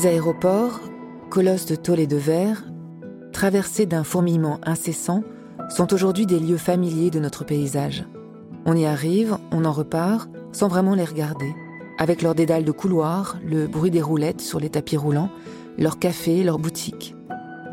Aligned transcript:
Les 0.00 0.06
aéroports, 0.06 0.80
colosses 1.28 1.66
de 1.66 1.74
tôle 1.74 2.00
et 2.00 2.06
de 2.06 2.16
verre, 2.16 2.64
traversés 3.34 3.84
d'un 3.84 4.02
fourmillement 4.02 4.58
incessant, 4.64 5.22
sont 5.68 5.92
aujourd'hui 5.92 6.24
des 6.24 6.38
lieux 6.38 6.56
familiers 6.56 7.10
de 7.10 7.20
notre 7.20 7.44
paysage. 7.44 8.06
On 8.64 8.74
y 8.74 8.86
arrive, 8.86 9.36
on 9.52 9.66
en 9.66 9.72
repart, 9.72 10.30
sans 10.52 10.68
vraiment 10.68 10.94
les 10.94 11.04
regarder, 11.04 11.54
avec 11.98 12.22
leurs 12.22 12.34
dédales 12.34 12.64
de 12.64 12.72
couloirs, 12.72 13.36
le 13.44 13.66
bruit 13.66 13.90
des 13.90 14.00
roulettes 14.00 14.40
sur 14.40 14.58
les 14.58 14.70
tapis 14.70 14.96
roulants, 14.96 15.28
leurs 15.76 15.98
cafés, 15.98 16.44
leurs 16.44 16.58
boutiques. 16.58 17.14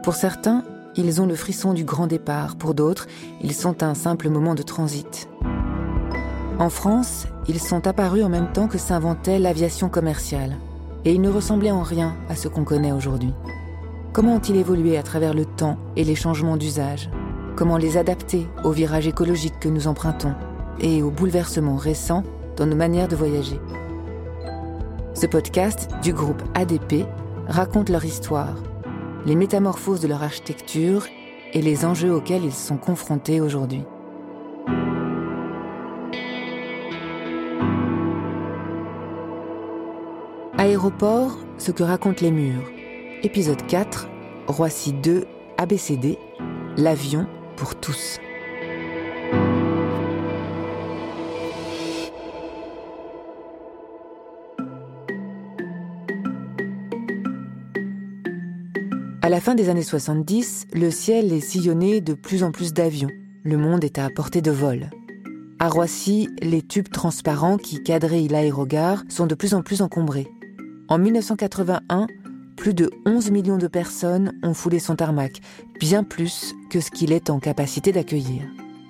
Pour 0.03 0.16
certains, 0.16 0.66
ils 0.97 1.21
ont 1.21 1.27
le 1.27 1.35
frisson 1.35 1.73
du 1.73 1.85
grand 1.85 2.07
départ, 2.07 2.57
pour 2.57 2.73
d'autres, 2.73 3.07
ils 3.41 3.53
sont 3.53 3.83
un 3.83 3.94
simple 3.94 4.27
moment 4.27 4.53
de 4.53 4.63
transit. 4.63 5.30
En 6.59 6.69
France, 6.69 7.25
ils 7.47 7.61
sont 7.61 7.88
apparus 7.88 8.25
en 8.25 8.30
même 8.30 8.52
temps 8.52 8.67
que 8.67 8.80
s'inventait 8.80 9.39
l'aviation 9.39 9.88
commerciale, 9.88 10.57
et 11.07 11.13
ils 11.13 11.21
ne 11.21 11.29
ressemblaient 11.29 11.71
en 11.71 11.84
rien 11.84 12.17
à 12.27 12.35
ce 12.35 12.49
qu'on 12.49 12.66
connaît 12.66 12.91
aujourd'hui. 12.91 13.34
Comment 14.11 14.35
ont-ils 14.35 14.57
évolué 14.57 14.97
à 14.97 15.03
travers 15.03 15.33
le 15.33 15.45
temps 15.45 15.77
et 15.95 16.03
les 16.03 16.16
changements 16.16 16.57
d'usage? 16.57 17.09
Comment 17.55 17.77
les 17.77 17.95
adapter 17.95 18.45
aux 18.66 18.71
virages 18.71 19.07
écologiques 19.07 19.57
que 19.61 19.70
nous 19.70 19.88
empruntons 19.88 20.33
et 20.81 21.02
aux 21.02 21.09
bouleversements 21.09 21.77
récents 21.77 22.23
dans 22.57 22.66
nos 22.66 22.75
manières 22.75 23.07
de 23.07 23.16
voyager? 23.16 23.57
Ce 25.13 25.28
podcast 25.28 25.89
du 26.03 26.11
groupe 26.11 26.44
ADP 26.55 27.05
raconte 27.47 27.88
leur 27.88 28.03
histoire, 28.03 28.58
les 29.25 29.35
métamorphoses 29.38 30.02
de 30.02 30.09
leur 30.09 30.23
architecture 30.23 31.05
et 31.53 31.61
les 31.61 31.85
enjeux 31.85 32.13
auxquels 32.13 32.44
ils 32.44 32.52
sont 32.52 32.75
confrontés 32.75 33.39
aujourd'hui. 33.39 33.83
Aéroport, 40.67 41.37
ce 41.57 41.71
que 41.71 41.81
racontent 41.81 42.21
les 42.21 42.29
murs. 42.29 42.69
Épisode 43.23 43.65
4, 43.67 44.09
Roissy 44.47 44.91
2, 44.91 45.23
ABCD, 45.57 46.17
l'avion 46.75 47.25
pour 47.55 47.79
tous. 47.79 48.19
À 59.21 59.29
la 59.29 59.39
fin 59.39 59.55
des 59.55 59.69
années 59.69 59.83
70, 59.83 60.67
le 60.73 60.91
ciel 60.91 61.31
est 61.31 61.39
sillonné 61.39 62.01
de 62.01 62.13
plus 62.13 62.43
en 62.43 62.51
plus 62.51 62.73
d'avions. 62.73 63.11
Le 63.43 63.55
monde 63.55 63.85
est 63.85 63.99
à 63.99 64.09
portée 64.09 64.41
de 64.41 64.51
vol. 64.51 64.89
À 65.59 65.69
Roissy, 65.69 66.27
les 66.41 66.61
tubes 66.61 66.89
transparents 66.89 67.57
qui 67.57 67.81
quadrillent 67.81 68.27
l'aérogare 68.27 69.05
sont 69.07 69.27
de 69.27 69.33
plus 69.33 69.53
en 69.53 69.61
plus 69.61 69.81
encombrés. 69.81 70.27
En 70.89 70.97
1981, 70.99 72.07
plus 72.55 72.73
de 72.73 72.89
11 73.05 73.31
millions 73.31 73.57
de 73.57 73.67
personnes 73.67 74.31
ont 74.41 74.53
foulé 74.53 74.80
son 74.80 74.95
tarmac, 74.95 75.41
bien 75.81 76.05
plus 76.05 76.55
que 76.69 76.79
ce 76.79 76.91
qu'il 76.91 77.11
est 77.11 77.29
en 77.29 77.39
capacité 77.39 77.91
d'accueillir. 77.91 78.44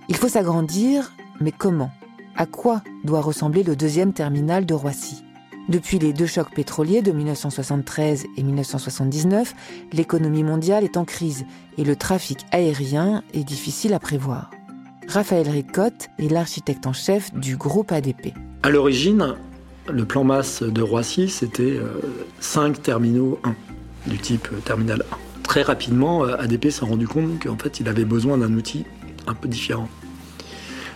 Il 0.07 0.15
faut 0.15 0.27
s'agrandir, 0.27 1.11
mais 1.41 1.51
comment? 1.51 1.89
À 2.35 2.45
quoi 2.45 2.83
doit 3.03 3.21
ressembler 3.21 3.63
le 3.63 3.75
deuxième 3.75 4.13
terminal 4.13 4.67
de 4.67 4.75
Roissy? 4.75 5.23
Depuis 5.69 5.97
les 5.97 6.13
deux 6.13 6.27
chocs 6.27 6.53
pétroliers 6.53 7.01
de 7.01 7.11
1973 7.11 8.27
et 8.37 8.43
1979, 8.43 9.55
l'économie 9.91 10.43
mondiale 10.43 10.83
est 10.83 10.97
en 10.97 11.03
crise 11.03 11.45
et 11.79 11.83
le 11.83 11.95
trafic 11.95 12.45
aérien 12.51 13.23
est 13.33 13.43
difficile 13.43 13.95
à 13.95 13.99
prévoir. 13.99 14.51
Raphaël 15.07 15.49
Ricotte 15.49 16.09
est 16.19 16.31
l'architecte 16.31 16.85
en 16.85 16.93
chef 16.93 17.33
du 17.33 17.57
groupe 17.57 17.91
ADP. 17.91 18.33
À 18.61 18.69
l'origine, 18.69 19.35
le 19.89 20.05
plan 20.05 20.23
masse 20.23 20.63
de 20.63 20.81
Roissy, 20.81 21.29
c'était 21.29 21.79
5 22.39 22.77
euh, 22.77 22.81
terminaux 22.81 23.39
1, 23.43 23.55
du 24.09 24.17
type 24.17 24.47
euh, 24.53 24.59
terminal 24.59 25.03
1. 25.11 25.43
Très 25.43 25.61
rapidement, 25.61 26.25
euh, 26.25 26.35
ADP 26.37 26.69
s'est 26.69 26.85
rendu 26.85 27.07
compte 27.07 27.43
qu'en 27.43 27.57
fait, 27.57 27.79
il 27.79 27.87
avait 27.87 28.05
besoin 28.05 28.37
d'un 28.37 28.53
outil 28.53 28.85
un 29.27 29.33
peu 29.33 29.47
différent. 29.47 29.89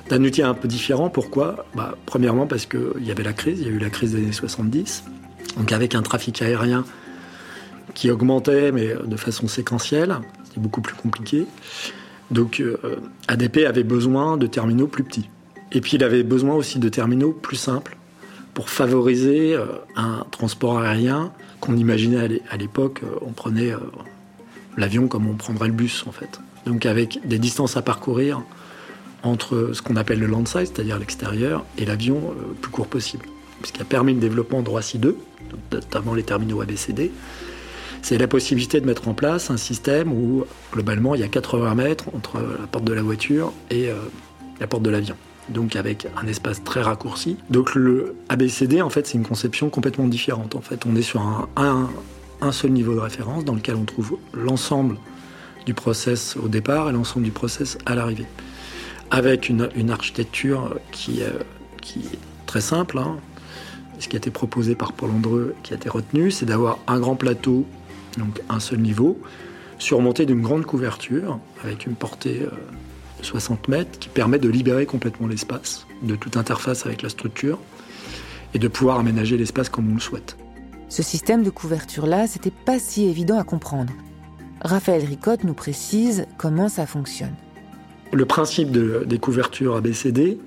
D'un 0.10 0.24
outil 0.24 0.42
un 0.42 0.54
peu 0.54 0.68
différent, 0.68 1.10
pourquoi? 1.10 1.66
Bah, 1.76 1.98
Premièrement, 2.06 2.48
parce 2.48 2.66
qu'il 2.66 3.04
y 3.04 3.12
avait 3.12 3.24
la 3.24 3.34
crise, 3.34 3.60
il 3.62 3.68
y 3.68 3.70
a 3.70 3.74
eu 3.74 3.80
la 3.80 3.90
crise 3.90 4.14
des 4.14 4.20
années 4.20 4.32
70. 4.32 5.06
Donc, 5.58 5.72
avec 5.72 5.96
un 5.96 6.02
trafic 6.02 6.42
aérien 6.42 6.86
qui 7.94 8.10
augmentait, 8.10 8.72
mais 8.72 8.94
de 9.06 9.18
façon 9.18 9.48
séquentielle, 9.48 10.18
c'était 10.46 10.62
beaucoup 10.62 10.82
plus 10.82 10.96
compliqué. 10.96 11.46
Donc, 12.30 12.64
ADP 13.28 13.66
avait 13.68 13.84
besoin 13.84 14.38
de 14.38 14.48
terminaux 14.48 14.88
plus 14.88 15.04
petits. 15.04 15.30
Et 15.74 15.82
puis, 15.82 15.96
il 15.96 16.04
avait 16.04 16.24
besoin 16.24 16.56
aussi 16.56 16.80
de 16.80 16.88
terminaux 16.88 17.32
plus 17.32 17.58
simples 17.58 17.98
pour 18.54 18.70
favoriser 18.70 19.54
euh, 19.54 19.66
un 19.96 20.26
transport 20.32 20.80
aérien 20.80 21.32
qu'on 21.60 21.76
imaginait 21.78 22.42
à 22.50 22.58
l'époque. 22.58 23.02
Euh, 23.04 23.18
on 23.22 23.32
prenait 23.32 23.72
euh, 23.72 23.78
l'avion 24.78 25.08
comme 25.08 25.28
on 25.28 25.36
prendrait 25.36 25.68
le 25.68 25.74
bus 25.74 26.06
en 26.08 26.12
fait. 26.12 26.40
Donc 26.66 26.86
avec 26.86 27.20
des 27.26 27.40
distances 27.40 27.78
à 27.78 27.82
parcourir 27.82 28.42
entre 29.24 29.72
ce 29.74 29.82
qu'on 29.82 29.96
appelle 29.96 30.20
le 30.20 30.28
landside, 30.28 30.66
c'est-à-dire 30.66 30.98
l'extérieur, 30.98 31.64
et 31.78 31.86
l'avion 31.86 32.34
le 32.40 32.54
plus 32.56 32.72
court 32.72 32.88
possible. 32.88 33.26
Ce 33.64 33.72
qui 33.72 33.80
a 33.80 33.86
permis 33.86 34.16
le 34.16 34.20
développement 34.20 34.64
de 34.64 34.70
Roissy 34.70 34.98
2, 34.98 35.16
notamment 35.72 36.16
les 36.16 36.24
terminaux 36.24 36.62
ABCD, 36.62 37.12
c'est 38.02 38.18
la 38.18 38.28
possibilité 38.28 38.82
de 38.82 38.88
mettre 38.88 39.08
en 39.08 39.14
place 39.14 39.52
un 39.52 39.58
système 39.58 40.12
où 40.12 40.46
globalement 40.74 41.14
il 41.14 41.22
y 41.22 41.24
a 41.24 41.28
80 41.28 41.76
mètres 41.76 42.06
entre 42.16 42.40
la 42.40 42.66
porte 42.66 42.84
de 42.84 42.94
la 42.94 43.04
voiture 43.04 43.54
et 43.70 43.92
la 44.60 44.66
porte 44.66 44.82
de 44.82 44.90
l'avion 44.90 45.16
donc 45.52 45.76
avec 45.76 46.08
un 46.22 46.28
espace 46.28 46.64
très 46.64 46.82
raccourci. 46.82 47.38
Donc 47.50 47.76
le 47.76 48.16
ABCD, 48.30 48.82
en 48.82 48.90
fait, 48.90 49.08
c'est 49.08 49.18
une 49.18 49.26
conception 49.26 49.70
complètement 49.70 50.08
différente. 50.08 50.56
En 50.56 50.62
fait, 50.62 50.86
on 50.86 50.96
est 50.96 51.02
sur 51.02 51.22
un, 51.22 51.90
un, 52.42 52.52
seul 52.52 52.72
niveau 52.72 52.94
de 52.94 53.00
référence 53.00 53.46
dans 53.46 53.56
lequel 53.56 53.76
on 53.76 53.86
trouve 53.86 54.18
l'ensemble 54.34 54.98
du 55.66 55.74
process 55.74 56.36
au 56.38 56.48
départ 56.48 56.90
et 56.90 56.94
l'ensemble 56.94 57.26
du 57.26 57.32
process 57.32 57.78
à 57.86 57.96
l'arrivée. 57.96 58.26
Avec 59.12 59.50
une, 59.50 59.90
architecture 59.90 60.76
qui, 60.92 61.22
qui, 61.82 62.00
est 62.00 62.20
très 62.46 62.62
simple. 62.62 62.98
Hein. 62.98 63.18
Ce 64.00 64.08
qui 64.08 64.16
a 64.16 64.18
été 64.18 64.32
proposé 64.32 64.74
par 64.74 64.94
Paul 64.94 65.12
Andreu, 65.12 65.54
qui 65.64 65.74
a 65.74 65.76
été 65.76 65.90
retenu, 65.90 66.32
c'est 66.32 66.46
d'avoir 66.46 66.80
un 66.88 67.00
grand 67.00 67.16
plateau, 67.16 67.66
donc 68.18 68.42
un 68.50 68.60
seul 68.60 68.80
niveau, 68.80 69.20
surmonté 69.78 70.26
d'une 70.26 70.42
grande 70.42 70.66
couverture, 70.66 71.40
avec 71.64 71.86
une 71.86 71.96
portée... 71.96 72.44
Euh, 72.44 72.56
60 73.22 73.68
mètres 73.68 74.00
qui 74.00 74.10
permet 74.10 74.40
de 74.40 74.50
libérer 74.50 74.86
complètement 74.86 75.28
l'espace 75.28 75.86
de 76.02 76.16
toute 76.16 76.38
interface 76.38 76.86
avec 76.86 77.02
la 77.02 77.10
structure 77.10 77.60
et 78.54 78.60
de 78.60 78.68
pouvoir 78.68 79.00
aménager 79.00 79.38
l'espace 79.38 79.70
comme 79.70 79.90
on 79.92 79.96
le 79.96 80.00
souhaite. 80.00 80.38
Ce 80.90 81.04
système 81.04 81.44
de 81.44 81.50
couverture-là, 81.50 82.28
c'était 82.28 82.52
pas 82.52 82.80
si 82.80 83.06
évident 83.06 83.40
à 83.40 83.44
comprendre. 83.44 83.94
Raphaël 84.62 85.06
Ricotte 85.06 85.44
nous 85.44 85.54
précise 85.54 86.26
comment 86.38 86.70
ça 86.70 86.86
fonctionne. 86.86 87.34
Le 88.12 88.26
principe 88.26 88.72
des 88.72 89.20
couvertures 89.20 89.78
ABCD, 89.78 90.38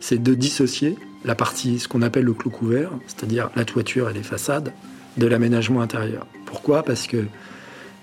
c'est 0.00 0.20
de 0.20 0.34
dissocier 0.34 0.98
la 1.24 1.36
partie, 1.36 1.78
ce 1.78 1.86
qu'on 1.86 2.02
appelle 2.02 2.24
le 2.24 2.32
clou 2.32 2.50
couvert, 2.50 2.90
c'est-à-dire 3.06 3.50
la 3.54 3.64
toiture 3.64 4.10
et 4.10 4.12
les 4.12 4.24
façades, 4.24 4.72
de 5.16 5.26
l'aménagement 5.26 5.82
intérieur. 5.82 6.26
Pourquoi? 6.46 6.82
Parce 6.82 7.06
que 7.06 7.26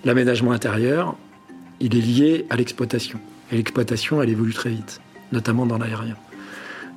l'aménagement 0.04 0.52
intérieur, 0.52 1.16
il 1.80 1.96
est 1.96 2.00
lié 2.00 2.46
à 2.48 2.56
l'exploitation. 2.56 3.20
Et 3.50 3.56
l'exploitation, 3.56 4.22
elle 4.22 4.30
évolue 4.30 4.54
très 4.54 4.70
vite, 4.70 5.00
notamment 5.32 5.66
dans 5.66 5.78
l'aérien. 5.78 6.16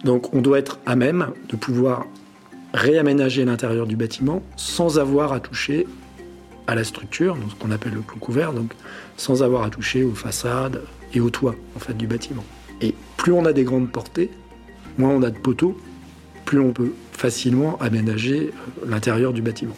Donc 0.03 0.33
on 0.33 0.41
doit 0.41 0.59
être 0.59 0.79
à 0.85 0.95
même 0.95 1.29
de 1.50 1.55
pouvoir 1.55 2.05
réaménager 2.73 3.45
l'intérieur 3.45 3.88
du 3.88 3.95
bâtiment 3.95 4.41
sans 4.57 5.00
avoir 5.00 5.31
à 5.33 5.39
toucher 5.39 5.88
à 6.67 6.75
la 6.75 6.83
structure, 6.83 7.38
ce 7.50 7.55
qu'on 7.55 7.71
appelle 7.71 7.94
le 7.94 8.01
clou 8.01 8.19
couvert, 8.19 8.53
sans 9.17 9.44
avoir 9.44 9.63
à 9.63 9.69
toucher 9.69 10.03
aux 10.03 10.15
façades 10.15 10.81
et 11.13 11.19
au 11.19 11.29
toit 11.29 11.55
en 11.75 11.79
fait 11.79 11.95
du 11.95 12.07
bâtiment. 12.07 12.44
Et 12.81 12.95
plus 13.17 13.31
on 13.31 13.45
a 13.45 13.53
des 13.53 13.63
grandes 13.63 13.91
portées, 13.91 14.29
moins 14.97 15.11
on 15.11 15.23
a 15.23 15.29
de 15.29 15.38
poteaux, 15.38 15.77
plus 16.45 16.59
on 16.59 16.73
peut 16.73 16.94
facilement 17.11 17.77
aménager 17.79 18.51
euh, 18.51 18.85
l'intérieur 18.89 19.33
du 19.33 19.41
bâtiment. 19.41 19.75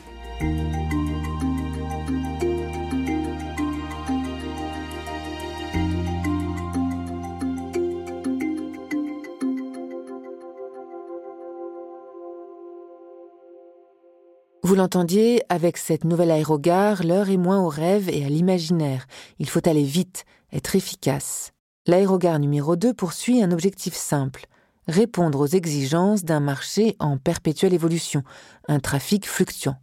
Vous 14.75 14.81
l'entendiez, 14.81 15.41
avec 15.47 15.77
cette 15.77 16.03
nouvelle 16.03 16.31
aérogare, 16.31 17.01
l'heure 17.05 17.29
est 17.29 17.37
moins 17.37 17.61
au 17.61 17.69
rêve 17.69 18.09
et 18.09 18.25
à 18.25 18.27
l'imaginaire. 18.27 19.07
Il 19.39 19.47
faut 19.47 19.65
aller 19.69 19.85
vite, 19.85 20.25
être 20.51 20.75
efficace. 20.75 21.53
L'aérogare 21.87 22.39
numéro 22.39 22.75
2 22.75 22.93
poursuit 22.93 23.41
un 23.41 23.51
objectif 23.51 23.93
simple 23.93 24.47
répondre 24.85 25.39
aux 25.39 25.47
exigences 25.47 26.25
d'un 26.25 26.41
marché 26.41 26.97
en 26.99 27.17
perpétuelle 27.17 27.73
évolution, 27.73 28.23
un 28.67 28.81
trafic 28.81 29.29
fluctuant. 29.29 29.77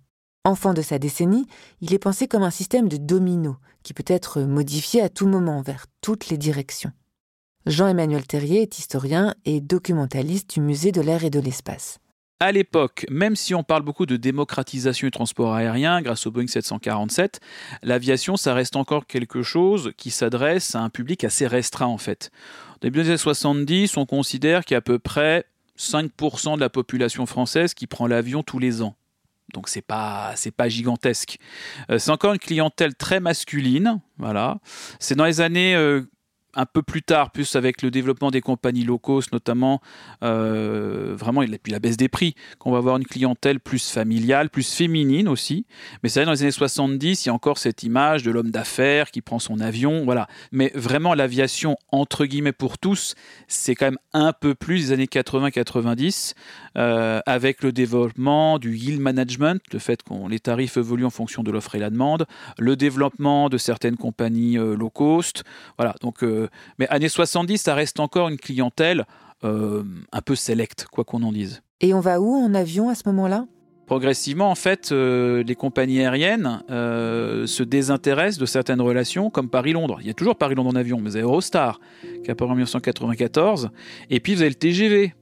Enfant 0.45 0.75
de 0.75 0.83
sa 0.83 0.99
décennie, 0.99 1.47
il 1.81 1.95
est 1.95 1.99
pensé 1.99 2.29
comme 2.29 2.43
un 2.43 2.51
système 2.51 2.91
de 2.91 2.99
domino 2.99 3.57
qui 3.83 3.95
peut 3.95 4.05
être 4.07 4.43
modifié 4.43 5.01
à 5.01 5.09
tout 5.09 5.27
moment 5.27 5.63
vers 5.63 5.87
toutes 6.03 6.29
les 6.29 6.37
directions. 6.37 6.93
Jean-Emmanuel 7.65 8.27
Terrier 8.27 8.61
est 8.61 8.79
historien 8.79 9.35
et 9.47 9.63
documentaliste 9.63 10.51
du 10.51 10.61
musée 10.61 10.93
de 10.93 11.01
l'air 11.01 11.25
et 11.25 11.31
de 11.31 11.41
l'espace. 11.41 11.99
À 12.43 12.51
l'époque, 12.51 13.07
même 13.09 13.37
si 13.37 13.55
on 13.55 13.63
parle 13.63 13.85
beaucoup 13.85 14.05
de 14.05 14.17
démocratisation 14.17 15.07
du 15.07 15.13
transport 15.13 15.55
aérien 15.55 16.03
grâce 16.03 16.27
au 16.27 16.33
Boeing 16.33 16.49
747, 16.49 17.39
l'aviation, 17.85 18.37
ça 18.37 18.53
reste 18.53 18.75
encore 18.75 19.07
quelque 19.07 19.45
chose 19.45 19.93
qui 19.97 20.11
s'adresse 20.11 20.75
à 20.75 20.81
un 20.81 20.91
public 20.91 21.23
assez 21.23 21.47
restreint 21.47 21.87
en 21.87 21.99
fait. 21.99 22.33
Au 22.75 22.79
début 22.81 23.03
des 23.03 23.11
années 23.11 23.17
70, 23.17 23.97
on 23.97 24.07
considère 24.07 24.65
qu'il 24.65 24.75
y 24.75 24.77
a 24.77 24.79
à 24.79 24.81
peu 24.81 24.99
près 24.99 25.47
5% 25.79 26.57
de 26.57 26.61
la 26.61 26.69
population 26.69 27.27
française 27.27 27.75
qui 27.75 27.87
prend 27.87 28.09
l'avion 28.09 28.43
tous 28.43 28.59
les 28.59 28.83
ans. 28.83 28.97
Donc 29.55 29.69
c'est 29.69 29.81
pas 29.81 30.35
pas 30.57 30.69
gigantesque. 30.69 31.39
Euh, 31.91 32.01
c'est 32.01 32.11
encore 32.11 32.33
une 32.33 32.41
clientèle 32.41 32.97
très 32.97 33.21
masculine, 33.21 34.01
voilà. 34.19 34.59
C'est 34.99 35.15
dans 35.15 35.27
les 35.27 35.41
années 35.41 35.77
euh, 35.77 36.03
un 36.55 36.67
peu 36.67 36.83
plus 36.83 37.03
tard, 37.03 37.31
plus 37.31 37.57
avec 37.57 37.83
le 37.83 37.91
développement 37.91 38.31
des 38.31 38.41
compagnies 38.41 38.85
low 38.85 38.99
cost, 38.99 39.33
notamment 39.33 39.81
euh, 40.23 41.15
vraiment, 41.17 41.43
et 41.43 41.59
puis 41.59 41.73
la 41.73 41.79
baisse 41.79 41.97
des 41.97 42.09
prix, 42.09 42.35
qu'on 42.59 42.73
va 42.73 42.79
avoir 42.79 42.97
une 42.97 43.07
clientèle 43.07 43.61
plus 43.61 43.91
familiale, 43.91 44.51
plus 44.51 44.75
féminine 44.75 45.29
aussi. 45.29 45.67
Mais 46.03 46.09
c'est 46.09 46.21
vrai, 46.21 46.27
dans 46.27 46.33
les 46.33 46.43
années 46.43 46.51
70, 46.51 47.25
il 47.25 47.29
y 47.29 47.31
a 47.31 47.35
encore 47.35 47.59
cette 47.59 47.83
image 47.83 48.23
de 48.23 48.31
l'homme 48.31 48.51
d'affaires 48.51 49.11
qui 49.11 49.23
prend 49.23 49.39
son 49.39 49.61
avion, 49.61 50.05
voilà. 50.05 50.27
Mais 50.51 50.71
vraiment, 50.75 51.15
l'aviation, 51.15 51.77
entre 51.91 52.27
guillemets, 52.27 52.53
pour 52.53 52.79
tous, 52.79 53.15
c'est 53.49 53.75
quand 53.75 53.87
même 53.87 53.99
un 54.13 54.33
peu 54.33 54.55
plus 54.55 54.89
des 54.89 54.93
années 54.93 55.07
80-90, 55.07 56.35
euh, 56.77 57.21
avec 57.27 57.63
le 57.63 57.73
développement 57.73 58.59
du 58.59 58.77
yield 58.77 59.01
management, 59.01 59.61
le 59.73 59.79
fait 59.79 60.03
que 60.03 60.13
les 60.29 60.41
tarifs 60.41 60.77
évoluent 60.77 61.07
en 61.07 61.11
fonction 61.11 61.43
de 61.43 61.51
l'offre 61.51 61.75
et 61.75 61.79
la 61.79 61.91
demande, 61.91 62.27
le 62.59 62.77
développement 62.77 63.49
de 63.49 63.57
certaines 63.57 63.97
compagnies 63.97 64.59
euh, 64.59 64.77
low 64.77 64.91
cost, 64.91 65.45
voilà. 65.79 65.95
Donc, 66.03 66.23
euh, 66.43 66.49
mais 66.79 66.89
années 66.89 67.09
70, 67.09 67.59
ça 67.59 67.75
reste 67.75 68.01
encore 68.01 68.29
une 68.29 68.37
clientèle 68.37 69.07
euh, 69.45 69.83
un 70.13 70.21
peu 70.21 70.35
sélecte, 70.35 70.87
quoi 70.91 71.05
qu'on 71.05 71.23
en 71.23 71.33
dise. 71.33 71.63
Et 71.81 71.95
on 71.95 72.01
va 72.01 72.21
où 72.21 72.35
en 72.35 72.55
avion 72.55 72.89
à 72.89 72.95
ce 72.95 73.03
moment-là? 73.07 73.47
Progressivement, 73.87 74.51
en 74.51 74.55
fait, 74.55 74.93
euh, 74.93 75.43
les 75.43 75.55
compagnies 75.55 76.01
aériennes 76.01 76.63
se 76.69 77.63
désintéressent 77.63 78.39
de 78.39 78.47
certaines 78.47 78.81
relations, 78.81 79.29
comme 79.29 79.51
Paris-Londres. 79.51 79.99
Il 80.01 80.07
y 80.07 80.11
a 80.11 80.15
toujours 80.15 80.37
Paris-Londres 80.37 80.71
en 80.71 80.77
avion, 80.77 80.99
mais 80.99 81.11
vous 81.11 81.17
avez 81.17 81.25
Eurostar, 81.25 81.81
qui 82.25 82.31
apparaît 82.31 82.53
en 82.53 82.55
1994. 82.55 83.71
Et 84.09 84.21
puis, 84.21 84.35
vous 84.35 84.41
avez 84.43 84.51
le 84.51 84.55
TGV, 84.55 85.15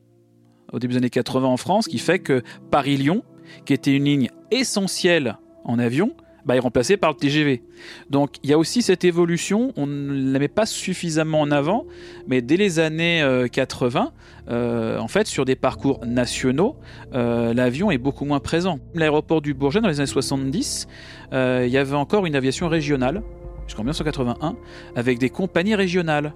au 0.72 0.78
début 0.78 0.92
des 0.92 0.98
années 0.98 1.10
80 1.10 1.48
en 1.48 1.56
France, 1.56 1.88
qui 1.88 1.98
fait 1.98 2.18
que 2.18 2.42
Paris-Lyon, 2.70 3.24
qui 3.64 3.72
était 3.72 3.96
une 3.96 4.04
ligne 4.04 4.28
essentielle 4.50 5.38
en 5.64 5.78
avion, 5.78 6.14
bah, 6.44 6.56
est 6.56 6.60
remplacé 6.60 6.96
par 6.96 7.10
le 7.10 7.16
TGV. 7.16 7.62
Donc 8.08 8.36
il 8.42 8.50
y 8.50 8.52
a 8.52 8.58
aussi 8.58 8.82
cette 8.82 9.04
évolution, 9.04 9.72
on 9.76 9.86
ne 9.86 10.32
la 10.32 10.38
met 10.38 10.48
pas 10.48 10.66
suffisamment 10.66 11.40
en 11.40 11.50
avant, 11.50 11.86
mais 12.26 12.42
dès 12.42 12.56
les 12.56 12.78
années 12.78 13.24
80, 13.50 14.12
euh, 14.48 14.50
euh, 14.50 14.98
en 14.98 15.08
fait, 15.08 15.26
sur 15.26 15.44
des 15.44 15.56
parcours 15.56 16.04
nationaux, 16.04 16.76
euh, 17.14 17.54
l'avion 17.54 17.90
est 17.90 17.98
beaucoup 17.98 18.24
moins 18.24 18.40
présent. 18.40 18.78
L'aéroport 18.94 19.40
du 19.40 19.54
Bourget, 19.54 19.80
dans 19.80 19.88
les 19.88 20.00
années 20.00 20.06
70, 20.06 20.88
il 21.32 21.68
y 21.68 21.76
avait 21.76 21.94
encore 21.94 22.26
une 22.26 22.34
aviation 22.34 22.68
régionale, 22.68 23.22
jusqu'en 23.66 23.82
1981, 23.82 24.56
avec 24.96 25.18
des 25.18 25.30
compagnies 25.30 25.76
régionales. 25.76 26.34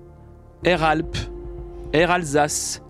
Air 0.64 0.82
Alpes, 0.84 1.18
Air 1.92 2.10
Alsace, 2.10 2.82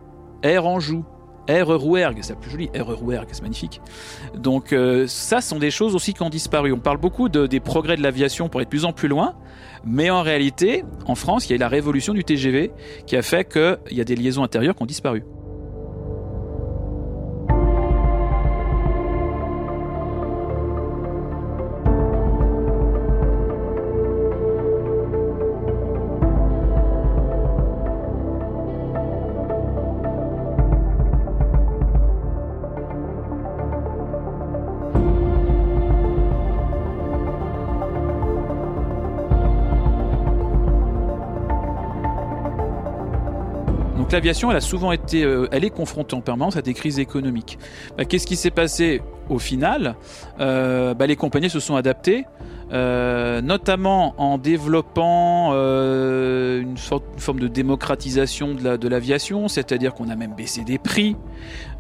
Air 0.43 0.67
Anjou, 0.67 1.05
R. 1.49 1.81
C'est 2.21 2.39
plus 2.39 2.51
joli, 2.51 2.71
R. 2.77 2.97
C'est 3.33 3.43
magnifique. 3.43 3.81
Donc 4.37 4.73
euh, 4.73 5.07
ça 5.07 5.41
sont 5.41 5.59
des 5.59 5.71
choses 5.71 5.95
aussi 5.95 6.15
qui 6.15 6.23
ont 6.23 6.31
disparu. 6.31 6.73
On 6.73 6.79
parle 6.79 6.99
beaucoup 6.99 7.29
des 7.29 7.61
progrès 7.61 7.97
de 7.97 8.03
l'aviation 8.03 8.49
pour 8.49 8.61
être 8.61 8.67
de 8.67 8.71
plus 8.71 8.85
en 8.85 8.93
plus 8.93 9.09
loin, 9.09 9.35
mais 9.85 10.11
en 10.11 10.23
réalité, 10.23 10.85
en 11.07 11.15
France, 11.15 11.47
il 11.47 11.51
y 11.51 11.53
a 11.53 11.57
eu 11.57 11.59
la 11.59 11.69
révolution 11.69 12.15
du 12.15 12.25
TGV 12.25 12.73
qui 13.07 13.17
a 13.17 13.23
fait 13.23 13.45
qu'il 13.45 13.97
y 13.97 14.01
a 14.01 14.05
des 14.05 14.17
liaisons 14.17 14.43
intérieures 14.43 14.75
qui 14.75 14.83
ont 14.83 14.87
disparu. 14.87 15.23
L'aviation, 44.15 44.51
elle 44.51 44.57
a 44.57 44.63
souvent 44.63 44.93
été, 44.93 45.25
euh, 45.25 45.49
elle 45.53 45.65
est 45.65 45.71
confrontée 45.71 46.15
en 46.15 46.21
permanence 46.21 46.57
à 46.57 46.63
des 46.63 46.73
crises 46.73 46.99
économiques. 46.99 47.59
Bah, 47.99 48.05
qu'est-ce 48.05 48.27
qui 48.27 48.37
s'est 48.37 48.51
passé 48.51 49.03
au 49.29 49.39
final? 49.39 49.97
Euh, 50.41 50.95
bah, 50.95 51.07
Les 51.07 51.17
compagnies 51.17 51.51
se 51.51 51.61
sont 51.61 51.77
adaptées, 51.77 52.25
euh, 52.73 53.41
notamment 53.41 54.15
en 54.19 54.39
développant 54.39 55.53
une, 55.53 56.77
forme 57.19 57.41
de 57.41 57.49
démocratisation 57.49 58.55
de 58.55 58.89
l'aviation, 58.89 59.49
c'est-à-dire 59.49 59.95
qu'on 59.95 60.09
a 60.09 60.17
même 60.17 60.35
baissé 60.35 60.63
des 60.65 60.79
prix, 60.79 61.17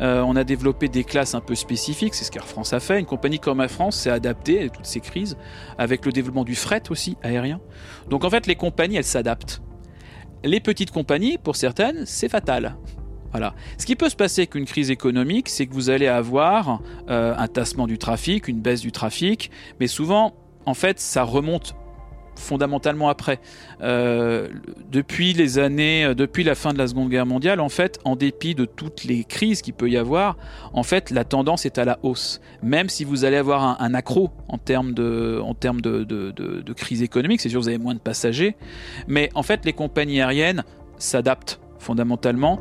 on 0.00 0.36
a 0.36 0.44
développé 0.44 0.88
des 0.88 1.04
classes 1.04 1.34
un 1.34 1.40
peu 1.40 1.54
spécifiques, 1.54 2.14
c'est 2.14 2.24
ce 2.24 2.30
qu'Air 2.30 2.46
France 2.46 2.72
a 2.72 2.80
fait. 2.80 2.98
Une 2.98 3.06
compagnie 3.06 3.38
comme 3.38 3.60
Air 3.60 3.70
France 3.70 3.96
s'est 3.96 4.10
adaptée 4.10 4.64
à 4.64 4.68
toutes 4.68 4.86
ces 4.86 5.00
crises, 5.00 5.36
avec 5.78 6.04
le 6.04 6.12
développement 6.12 6.44
du 6.44 6.54
fret 6.54 6.82
aussi 6.90 7.16
aérien. 7.22 7.60
Donc 8.10 8.24
en 8.24 8.30
fait, 8.30 8.46
les 8.46 8.56
compagnies, 8.56 8.96
elles 8.96 9.04
s'adaptent. 9.04 9.62
Les 10.44 10.60
petites 10.60 10.90
compagnies, 10.90 11.38
pour 11.38 11.56
certaines, 11.56 12.04
c'est 12.04 12.28
fatal. 12.28 12.76
Voilà. 13.30 13.54
Ce 13.78 13.86
qui 13.86 13.96
peut 13.96 14.10
se 14.10 14.14
passer 14.14 14.42
avec 14.42 14.54
une 14.54 14.66
crise 14.66 14.90
économique, 14.90 15.48
c'est 15.48 15.66
que 15.66 15.72
vous 15.72 15.88
allez 15.88 16.06
avoir 16.06 16.82
euh, 17.08 17.34
un 17.36 17.48
tassement 17.48 17.86
du 17.86 17.98
trafic, 17.98 18.46
une 18.46 18.60
baisse 18.60 18.82
du 18.82 18.92
trafic, 18.92 19.50
mais 19.80 19.86
souvent, 19.86 20.34
en 20.66 20.74
fait, 20.74 21.00
ça 21.00 21.22
remonte 21.22 21.74
fondamentalement 22.36 23.08
après. 23.08 23.40
Euh, 23.80 24.48
depuis 24.90 25.32
les 25.32 25.58
années, 25.58 26.04
euh, 26.04 26.14
depuis 26.14 26.44
la 26.44 26.54
fin 26.54 26.72
de 26.72 26.78
la 26.78 26.86
Seconde 26.86 27.10
Guerre 27.10 27.26
mondiale, 27.26 27.60
en 27.60 27.68
fait, 27.68 27.98
en 28.04 28.16
dépit 28.16 28.54
de 28.54 28.64
toutes 28.64 29.04
les 29.04 29.24
crises 29.24 29.62
qu'il 29.62 29.74
peut 29.74 29.90
y 29.90 29.96
avoir, 29.96 30.36
en 30.72 30.82
fait, 30.82 31.10
la 31.10 31.24
tendance 31.24 31.66
est 31.66 31.78
à 31.78 31.84
la 31.84 31.98
hausse. 32.02 32.40
Même 32.62 32.88
si 32.88 33.04
vous 33.04 33.24
allez 33.24 33.36
avoir 33.36 33.80
un, 33.80 33.94
accro 33.94 34.30
en 34.48 34.58
termes 34.58 34.92
de, 34.92 35.40
en 35.42 35.54
termes 35.54 35.80
de, 35.80 36.04
de 36.04 36.72
crise 36.72 37.02
économique, 37.02 37.40
c'est 37.40 37.48
sûr 37.48 37.60
vous 37.60 37.68
avez 37.68 37.78
moins 37.78 37.94
de 37.94 38.00
passagers, 38.00 38.56
mais 39.06 39.30
en 39.34 39.42
fait, 39.42 39.64
les 39.64 39.72
compagnies 39.72 40.20
aériennes 40.20 40.64
s'adaptent 40.98 41.60
fondamentalement. 41.78 42.58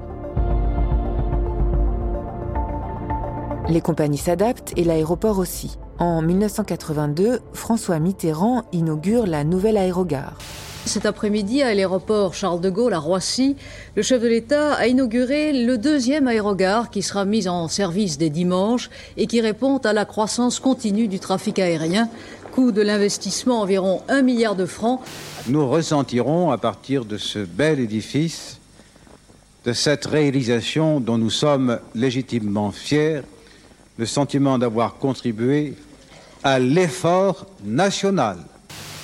Les 3.70 3.82
compagnies 3.82 4.18
s'adaptent 4.18 4.74
et 4.78 4.84
l'aéroport 4.84 5.40
aussi. 5.40 5.78
En 6.00 6.22
1982, 6.22 7.40
François 7.54 8.00
Mitterrand 8.00 8.64
inaugure 8.72 9.28
la 9.28 9.44
nouvelle 9.44 9.78
aérogare. 9.78 10.38
Cet 10.86 11.06
après-midi, 11.06 11.62
à 11.62 11.74
l'aéroport 11.74 12.34
Charles 12.34 12.60
de 12.60 12.70
Gaulle 12.70 12.94
à 12.94 13.00
Roissy, 13.00 13.56
le 13.96 14.02
chef 14.02 14.22
de 14.22 14.28
l'État 14.28 14.74
a 14.74 14.88
inauguré 14.88 15.54
le 15.54 15.78
deuxième 15.78 16.28
aérogare 16.28 16.90
qui 16.90 17.02
sera 17.02 17.24
mis 17.24 17.48
en 17.48 17.68
service 17.70 18.18
dès 18.18 18.30
dimanche 18.30 18.90
et 19.16 19.28
qui 19.28 19.40
répond 19.40 19.78
à 19.78 19.94
la 19.94 20.04
croissance 20.04 20.60
continue 20.60 21.08
du 21.08 21.20
trafic 21.20 21.60
aérien. 21.60 22.10
Coût 22.52 22.72
de 22.72 22.82
l'investissement 22.82 23.62
environ 23.62 24.02
1 24.10 24.24
milliard 24.24 24.56
de 24.56 24.66
francs. 24.66 25.00
Nous 25.48 25.68
ressentirons 25.68 26.52
à 26.52 26.58
partir 26.58 27.06
de 27.06 27.18
ce 27.18 27.40
bel 27.40 27.80
édifice, 27.80 28.60
de 29.64 29.74
cette 29.74 30.06
réalisation 30.06 31.00
dont 31.00 31.18
nous 31.18 31.30
sommes 31.30 31.80
légitimement 31.96 32.72
fiers, 32.72 33.22
le 33.98 34.06
sentiment 34.06 34.58
d'avoir 34.58 34.96
contribué 34.96 35.76
à 36.44 36.60
l'effort 36.60 37.46
national. 37.64 38.38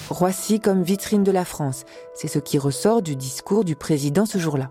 Roissy 0.10 0.60
comme 0.60 0.84
vitrine 0.84 1.24
de 1.24 1.32
la 1.32 1.46
France, 1.46 1.86
c'est 2.14 2.28
ce 2.28 2.40
qui 2.40 2.58
ressort 2.58 3.02
du 3.02 3.16
discours 3.16 3.64
du 3.64 3.76
président 3.76 4.26
ce 4.26 4.38
jour-là. 4.38 4.70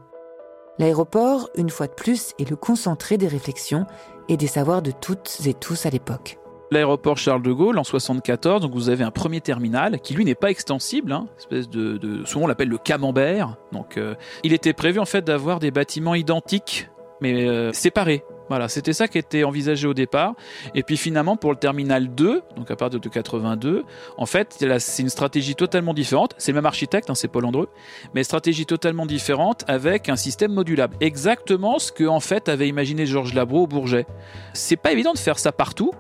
L'aéroport, 0.79 1.49
une 1.57 1.71
fois 1.71 1.87
de 1.87 1.93
plus, 1.93 2.35
est 2.39 2.49
le 2.49 2.57
concentré 2.57 3.17
des 3.17 3.27
réflexions 3.27 3.87
et 4.29 4.37
des 4.37 4.47
savoirs 4.47 4.83
de 4.83 4.91
toutes 4.91 5.39
et 5.47 5.55
tous 5.55 5.87
à 5.87 5.91
l'époque. 5.91 6.39
L'aéroport 6.71 7.17
Charles 7.17 7.43
de 7.43 7.53
Gaulle 7.53 7.79
en 7.79 7.85
74, 7.85 8.61
donc 8.61 8.75
vous 8.75 8.91
avez 8.91 9.03
un 9.03 9.11
premier 9.11 9.41
terminal 9.41 10.01
qui 10.01 10.13
lui 10.13 10.27
n'est 10.27 10.35
pas 10.35 10.51
extensible, 10.51 11.13
hein, 11.13 11.27
espèce 11.39 11.71
de, 11.71 12.23
souvent 12.27 12.45
on 12.45 12.49
l'appelle 12.49 12.69
le 12.69 12.77
camembert. 12.77 13.57
Donc 13.73 13.97
euh, 13.97 14.15
il 14.45 14.53
était 14.53 14.75
prévu 14.75 14.99
en 14.99 15.07
fait 15.07 15.23
d'avoir 15.23 15.59
des 15.61 15.71
bâtiments 15.71 16.15
identiques 16.15 16.91
mais 17.21 17.49
euh, 17.49 17.73
séparés 17.73 18.25
voilà, 18.49 18.69
c'était 18.69 18.93
ça 18.93 19.09
qui 19.09 19.19
était 19.19 19.45
envisagé 19.45 19.87
au 19.87 19.95
départ. 19.95 20.35
Et 20.75 20.83
puis 20.83 20.97
finalement, 20.97 21.37
pour 21.37 21.51
le 21.51 21.57
terminal 21.57 22.09
2, 22.09 22.43
donc 22.57 22.71
à 22.71 22.77
partir 22.77 23.01
de 23.01 23.09
82, 23.09 23.85
en 24.17 24.27
fait, 24.27 24.65
c'est 24.79 25.03
une 25.03 25.09
stratégie 25.09 25.55
totalement 25.55 25.95
différente. 25.95 26.35
C'est 26.39 26.53
le 26.53 26.57
même 26.57 26.67
architecte, 26.67 27.11
hein, 27.11 27.15
c'est 27.15 27.29
Paul 27.29 27.45
Andreu, 27.45 27.69
mais 28.15 28.25
stratégie 28.25 28.67
totalement 28.67 29.07
différente 29.07 29.65
avec 29.69 30.09
un 30.09 30.17
système 30.17 30.53
modulable. 30.53 30.97
Exactement 31.01 31.79
ce 31.79 31.93
que 31.93 32.05
en 32.05 32.21
fait 32.21 32.49
avait 32.49 32.69
imaginé 32.69 33.07
Georges 33.07 33.35
Labro 33.35 33.65
au 33.65 33.67
Bourget. 33.67 34.07
C'est 34.53 34.77
pas 34.77 34.93
évident 34.93 35.13
de 35.13 35.19
faire 35.19 35.39
ça 35.39 35.53
partout. 35.53 35.93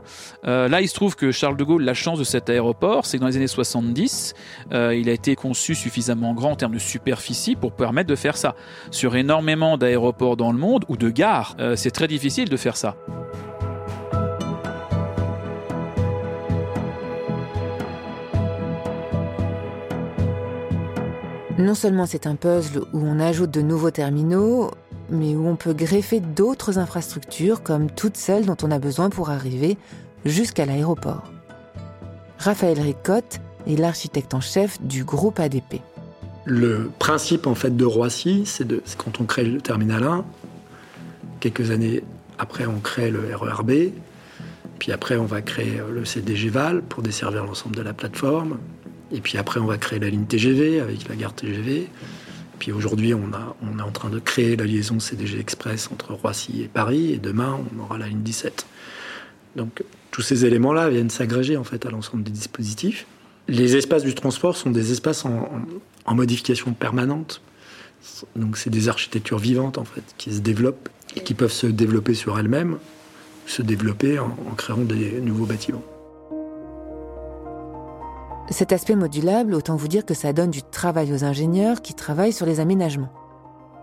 Euh, 0.47 0.69
là, 0.69 0.81
il 0.81 0.89
se 0.89 0.95
trouve 0.95 1.17
que 1.17 1.33
Charles 1.33 1.57
de 1.57 1.65
Gaulle, 1.65 1.83
la 1.83 1.95
chance 1.95 2.19
de 2.19 2.25
cet 2.25 2.51
aéroport, 2.51 3.07
c'est 3.07 3.19
que 3.19 3.23
dans 3.23 3.29
les 3.29 3.37
années 3.37 3.47
70, 3.47 4.35
euh, 4.73 4.95
il 4.95 5.09
a 5.09 5.13
été 5.13 5.37
conçu 5.37 5.75
suffisamment 5.75 6.35
grand 6.35 6.53
en 6.53 6.57
termes 6.57 6.75
de 6.75 6.79
superficie 6.79 7.57
pour 7.57 7.73
permettre 7.73 8.09
de 8.09 8.17
faire 8.17 8.37
ça. 8.37 8.55
Sur 8.91 9.17
énormément 9.17 9.77
d'aéroports 9.79 10.37
dans 10.37 10.53
le 10.53 10.59
monde 10.59 10.85
ou 10.89 10.97
de 10.97 11.11
gares, 11.11 11.57
euh, 11.59 11.77
c'est 11.77 11.91
très 11.91 12.09
difficile 12.09 12.38
de 12.45 12.57
faire 12.57 12.77
ça. 12.77 12.97
Non 21.59 21.75
seulement 21.75 22.07
c'est 22.07 22.29
un 22.29 22.37
puzzle 22.37 22.83
où 22.93 23.01
on 23.01 23.19
ajoute 23.19 23.51
de 23.51 23.61
nouveaux 23.63 23.91
terminaux, 23.91 24.71
mais 25.11 25.35
où 25.35 25.49
on 25.49 25.57
peut 25.57 25.73
greffer 25.73 26.21
d'autres 26.21 26.79
infrastructures 26.79 27.65
comme 27.65 27.91
toutes 27.91 28.17
celles 28.17 28.47
dont 28.47 28.57
on 28.63 28.71
a 28.71 28.79
besoin 28.79 29.11
pour 29.11 29.31
arriver 29.31 29.77
jusqu'à 30.25 30.67
l'aéroport. 30.67 31.25
Raphaël 32.39 32.81
Ricotte 32.81 33.41
est 33.67 33.75
l'architecte 33.77 34.35
en 34.35 34.41
chef 34.41 34.81
du 34.81 35.03
groupe 35.03 35.41
ADP. 35.41 35.81
Le 36.45 36.91
principe 36.99 37.49
en 37.49 37.57
fait 37.57 37.77
de 37.77 37.85
Roissy, 37.85 38.45
c'est 38.47 38.67
quand 38.97 39.21
on 39.21 39.25
crée 39.25 39.45
le 39.45 39.61
terminal 39.61 40.05
1, 40.05 40.25
quelques 41.41 41.73
années 41.73 42.05
après 42.39 42.67
on 42.67 42.81
crée 42.81 43.11
le 43.11 43.35
RERB, 43.35 43.93
puis 44.79 44.93
après 44.93 45.17
on 45.17 45.27
va 45.27 45.43
créer 45.43 45.81
le 45.91 46.05
CDG 46.05 46.49
Val 46.49 46.83
pour 46.83 47.03
desservir 47.03 47.45
l'ensemble 47.45 47.77
de 47.77 47.83
la 47.83 47.93
plateforme, 47.93 48.59
et 49.13 49.21
puis 49.21 49.39
après 49.39 49.61
on 49.61 49.67
va 49.67 49.79
créer 49.79 49.99
la 49.99 50.11
ligne 50.11 50.27
TGV 50.27 50.81
avec 50.81 51.09
la 51.09 51.17
gare 51.17 51.35
TGV. 51.35 51.89
Puis 52.59 52.73
aujourd'hui, 52.73 53.15
on, 53.15 53.31
est 53.31 53.83
en 53.83 53.91
train 53.93 54.11
de 54.11 54.19
créer 54.19 54.57
la 54.57 54.65
liaison 54.65 54.99
CDG 54.99 55.39
Express 55.39 55.91
entre 55.93 56.13
Roissy 56.15 56.63
et 56.63 56.69
Paris, 56.69 57.13
et 57.13 57.19
demain, 57.19 57.59
on 57.73 57.81
aura 57.81 57.99
la 57.99 58.09
ligne 58.09 58.23
17. 58.23 58.67
Donc 59.57 59.85
tous 60.11 60.23
ces 60.23 60.45
éléments-là 60.45 60.89
viennent 60.89 61.11
s'agréger 61.11 61.57
en 61.57 61.65
fait 61.65 61.87
à 61.87 61.91
l'ensemble 61.91 62.23
des 62.23 62.31
dispositifs. 62.31 63.07
Les 63.47 63.77
espaces 63.77 64.03
du 64.03 64.15
transport 64.15 64.57
sont 64.57 64.71
des 64.71 64.93
espaces 64.93 65.25
en, 65.25 66.15
modification 66.15 66.73
permanente. 66.73 67.41
Donc 68.37 68.57
c'est 68.57 68.71
des 68.71 68.89
architectures 68.89 69.39
vivantes 69.39 69.79
en 69.79 69.85
fait 69.85 70.03
qui 70.17 70.35
se 70.35 70.41
développent 70.41 70.89
et 71.17 71.21
qui 71.21 71.35
peuvent 71.35 71.53
se 71.53 71.67
développer 71.67 72.15
sur 72.15 72.39
elles-mêmes, 72.39 72.79
se 73.47 73.63
développer 73.63 74.19
en 74.19 74.31
créant 74.57 74.79
des 74.79 75.21
nouveaux 75.21 75.47
bâtiments. 75.47 75.83
Cet 78.51 78.73
aspect 78.73 78.97
modulable, 78.97 79.55
autant 79.55 79.77
vous 79.77 79.89
dire 79.89 80.07
que 80.07 80.15
ça 80.15 80.33
donne 80.33 80.51
du 80.51 80.63
travail 80.63 81.13
aux 81.13 81.23
ingénieurs 81.23 81.83
qui 81.83 81.95
travaillent 81.95 82.33
sur 82.33 82.47
les 82.47 82.61
aménagements. 82.61 83.13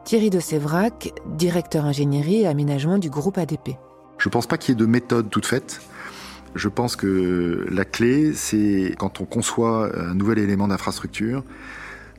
Thierry 0.06 0.32
de 0.32 0.40
Sévrac, 0.40 1.14
directeur 1.36 1.86
ingénierie 1.86 2.42
et 2.42 2.48
aménagement 2.48 2.98
du 2.98 3.10
groupe 3.10 3.38
ADP. 3.38 3.72
Je 4.18 4.28
ne 4.28 4.32
pense 4.32 4.48
pas 4.48 4.58
qu'il 4.58 4.74
y 4.74 4.78
ait 4.78 4.80
de 4.80 4.86
méthode 4.88 5.30
toute 5.30 5.46
faite. 5.46 5.82
Je 6.56 6.68
pense 6.68 6.96
que 6.96 7.68
la 7.70 7.86
clé, 7.86 8.34
c'est 8.34 8.96
quand 8.98 9.22
on 9.22 9.26
conçoit 9.26 9.92
un 10.00 10.16
nouvel 10.16 10.40
élément 10.40 10.68
d'infrastructure, 10.68 11.44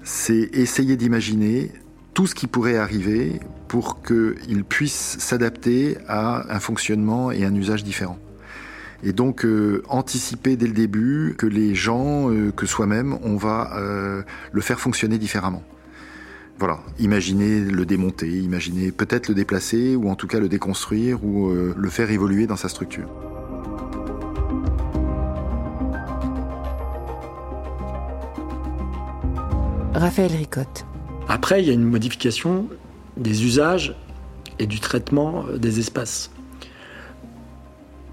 c'est 0.04 0.50
essayer 0.52 0.96
d'imaginer 0.96 1.72
tout 2.16 2.26
ce 2.26 2.34
qui 2.34 2.46
pourrait 2.46 2.78
arriver 2.78 3.40
pour 3.68 4.02
qu'il 4.02 4.64
puisse 4.64 5.16
s'adapter 5.18 5.98
à 6.08 6.50
un 6.50 6.60
fonctionnement 6.60 7.30
et 7.30 7.44
un 7.44 7.54
usage 7.54 7.84
différent. 7.84 8.18
Et 9.02 9.12
donc 9.12 9.44
euh, 9.44 9.82
anticiper 9.90 10.56
dès 10.56 10.66
le 10.66 10.72
début 10.72 11.34
que 11.36 11.44
les 11.44 11.74
gens, 11.74 12.30
euh, 12.30 12.52
que 12.52 12.64
soi-même, 12.64 13.18
on 13.22 13.36
va 13.36 13.70
euh, 13.76 14.22
le 14.50 14.60
faire 14.62 14.80
fonctionner 14.80 15.18
différemment. 15.18 15.62
Voilà, 16.58 16.78
imaginer 16.98 17.60
le 17.60 17.84
démonter, 17.84 18.30
imaginer 18.30 18.92
peut-être 18.92 19.28
le 19.28 19.34
déplacer 19.34 19.94
ou 19.94 20.08
en 20.08 20.14
tout 20.14 20.26
cas 20.26 20.40
le 20.40 20.48
déconstruire 20.48 21.22
ou 21.22 21.52
le 21.52 21.90
faire 21.90 22.10
évoluer 22.10 22.46
dans 22.46 22.56
sa 22.56 22.70
structure. 22.70 23.10
Raphaël 29.92 30.32
Ricotte. 30.32 30.86
Après, 31.28 31.62
il 31.62 31.66
y 31.66 31.70
a 31.70 31.74
une 31.74 31.84
modification 31.84 32.68
des 33.16 33.44
usages 33.44 33.94
et 34.58 34.66
du 34.66 34.80
traitement 34.80 35.44
des 35.56 35.80
espaces. 35.80 36.30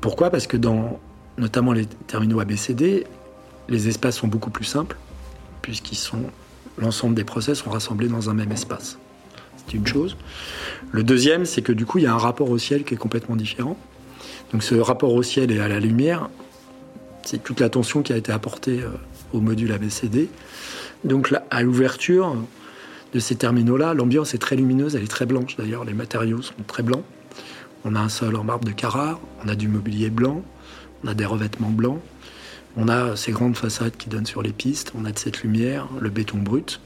Pourquoi? 0.01 0.29
Parce 0.29 0.47
que 0.47 0.57
dans 0.57 0.99
notamment 1.37 1.73
les 1.73 1.85
terminaux 1.85 2.39
ABCD, 2.39 3.05
les 3.69 3.87
espaces 3.87 4.17
sont 4.17 4.27
beaucoup 4.27 4.49
plus 4.49 4.65
simples, 4.65 4.97
puisqu'ils 5.61 5.97
sont 5.97 6.23
l'ensemble 6.77 7.15
des 7.15 7.23
process 7.23 7.59
sont 7.59 7.69
rassemblés 7.69 8.07
dans 8.07 8.29
un 8.29 8.33
même 8.33 8.51
espace. 8.51 8.97
C'est 9.57 9.75
une 9.75 9.87
chose. 9.87 10.17
Le 10.91 11.03
deuxième, 11.03 11.45
c'est 11.45 11.61
que 11.61 11.71
du 11.71 11.85
coup, 11.85 11.99
il 11.99 12.03
y 12.03 12.07
a 12.07 12.13
un 12.13 12.17
rapport 12.17 12.49
au 12.49 12.57
ciel 12.57 12.83
qui 12.83 12.95
est 12.95 12.97
complètement 12.97 13.35
différent. 13.35 13.77
Donc 14.51 14.63
ce 14.63 14.75
rapport 14.75 15.13
au 15.13 15.23
ciel 15.23 15.51
et 15.51 15.59
à 15.59 15.67
la 15.67 15.79
lumière, 15.79 16.29
c'est 17.23 17.41
toute 17.41 17.59
l'attention 17.59 18.01
qui 18.01 18.11
a 18.13 18.17
été 18.17 18.31
apportée 18.31 18.81
euh, 18.81 18.89
au 19.31 19.39
module 19.39 19.71
ABCD. 19.71 20.29
Donc 21.03 21.33
à 21.49 21.61
l'ouverture 21.63 22.35
de 23.13 23.19
ces 23.19 23.35
terminaux-là, 23.35 23.93
l'ambiance 23.93 24.33
est 24.33 24.39
très 24.39 24.55
lumineuse, 24.55 24.95
elle 24.95 25.03
est 25.03 25.07
très 25.07 25.25
blanche 25.25 25.55
d'ailleurs, 25.55 25.85
les 25.85 25.93
matériaux 25.93 26.41
sont 26.41 26.53
très 26.65 26.83
blancs. 26.83 27.03
On 27.85 27.95
a 27.95 27.99
un 27.99 28.09
sol 28.09 28.35
en 28.35 28.43
marbre 28.43 28.65
de 28.65 28.71
Carrare, 28.71 29.19
on 29.43 29.47
a 29.49 29.55
du 29.55 29.67
mobilier 29.67 30.09
blanc, 30.09 30.43
on 31.03 31.07
a 31.07 31.13
des 31.13 31.25
revêtements 31.25 31.69
blancs, 31.69 31.99
on 32.75 32.87
a 32.87 33.15
ces 33.15 33.31
grandes 33.31 33.55
façades 33.55 33.95
qui 33.97 34.09
donnent 34.09 34.25
sur 34.25 34.41
les 34.41 34.51
pistes, 34.51 34.93
on 34.95 35.05
a 35.05 35.11
de 35.11 35.19
cette 35.19 35.43
lumière, 35.43 35.87
le 35.99 36.09
béton 36.09 36.37
brut. 36.37 36.79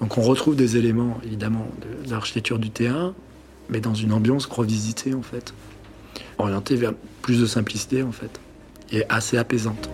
Donc 0.00 0.18
on 0.18 0.22
retrouve 0.22 0.56
des 0.56 0.76
éléments 0.76 1.20
évidemment 1.24 1.68
de, 1.80 2.10
l'architecture 2.10 2.58
du 2.58 2.70
T1, 2.70 3.12
mais 3.68 3.80
dans 3.80 3.94
une 3.94 4.12
ambiance 4.12 4.46
revisitée 4.46 5.14
en 5.14 5.22
fait, 5.22 5.54
orientée 6.38 6.74
vers 6.74 6.92
plus 7.20 7.40
de 7.40 7.46
simplicité 7.46 8.02
en 8.02 8.12
fait, 8.12 8.40
et 8.90 9.04
assez 9.08 9.36
apaisante. 9.36 9.88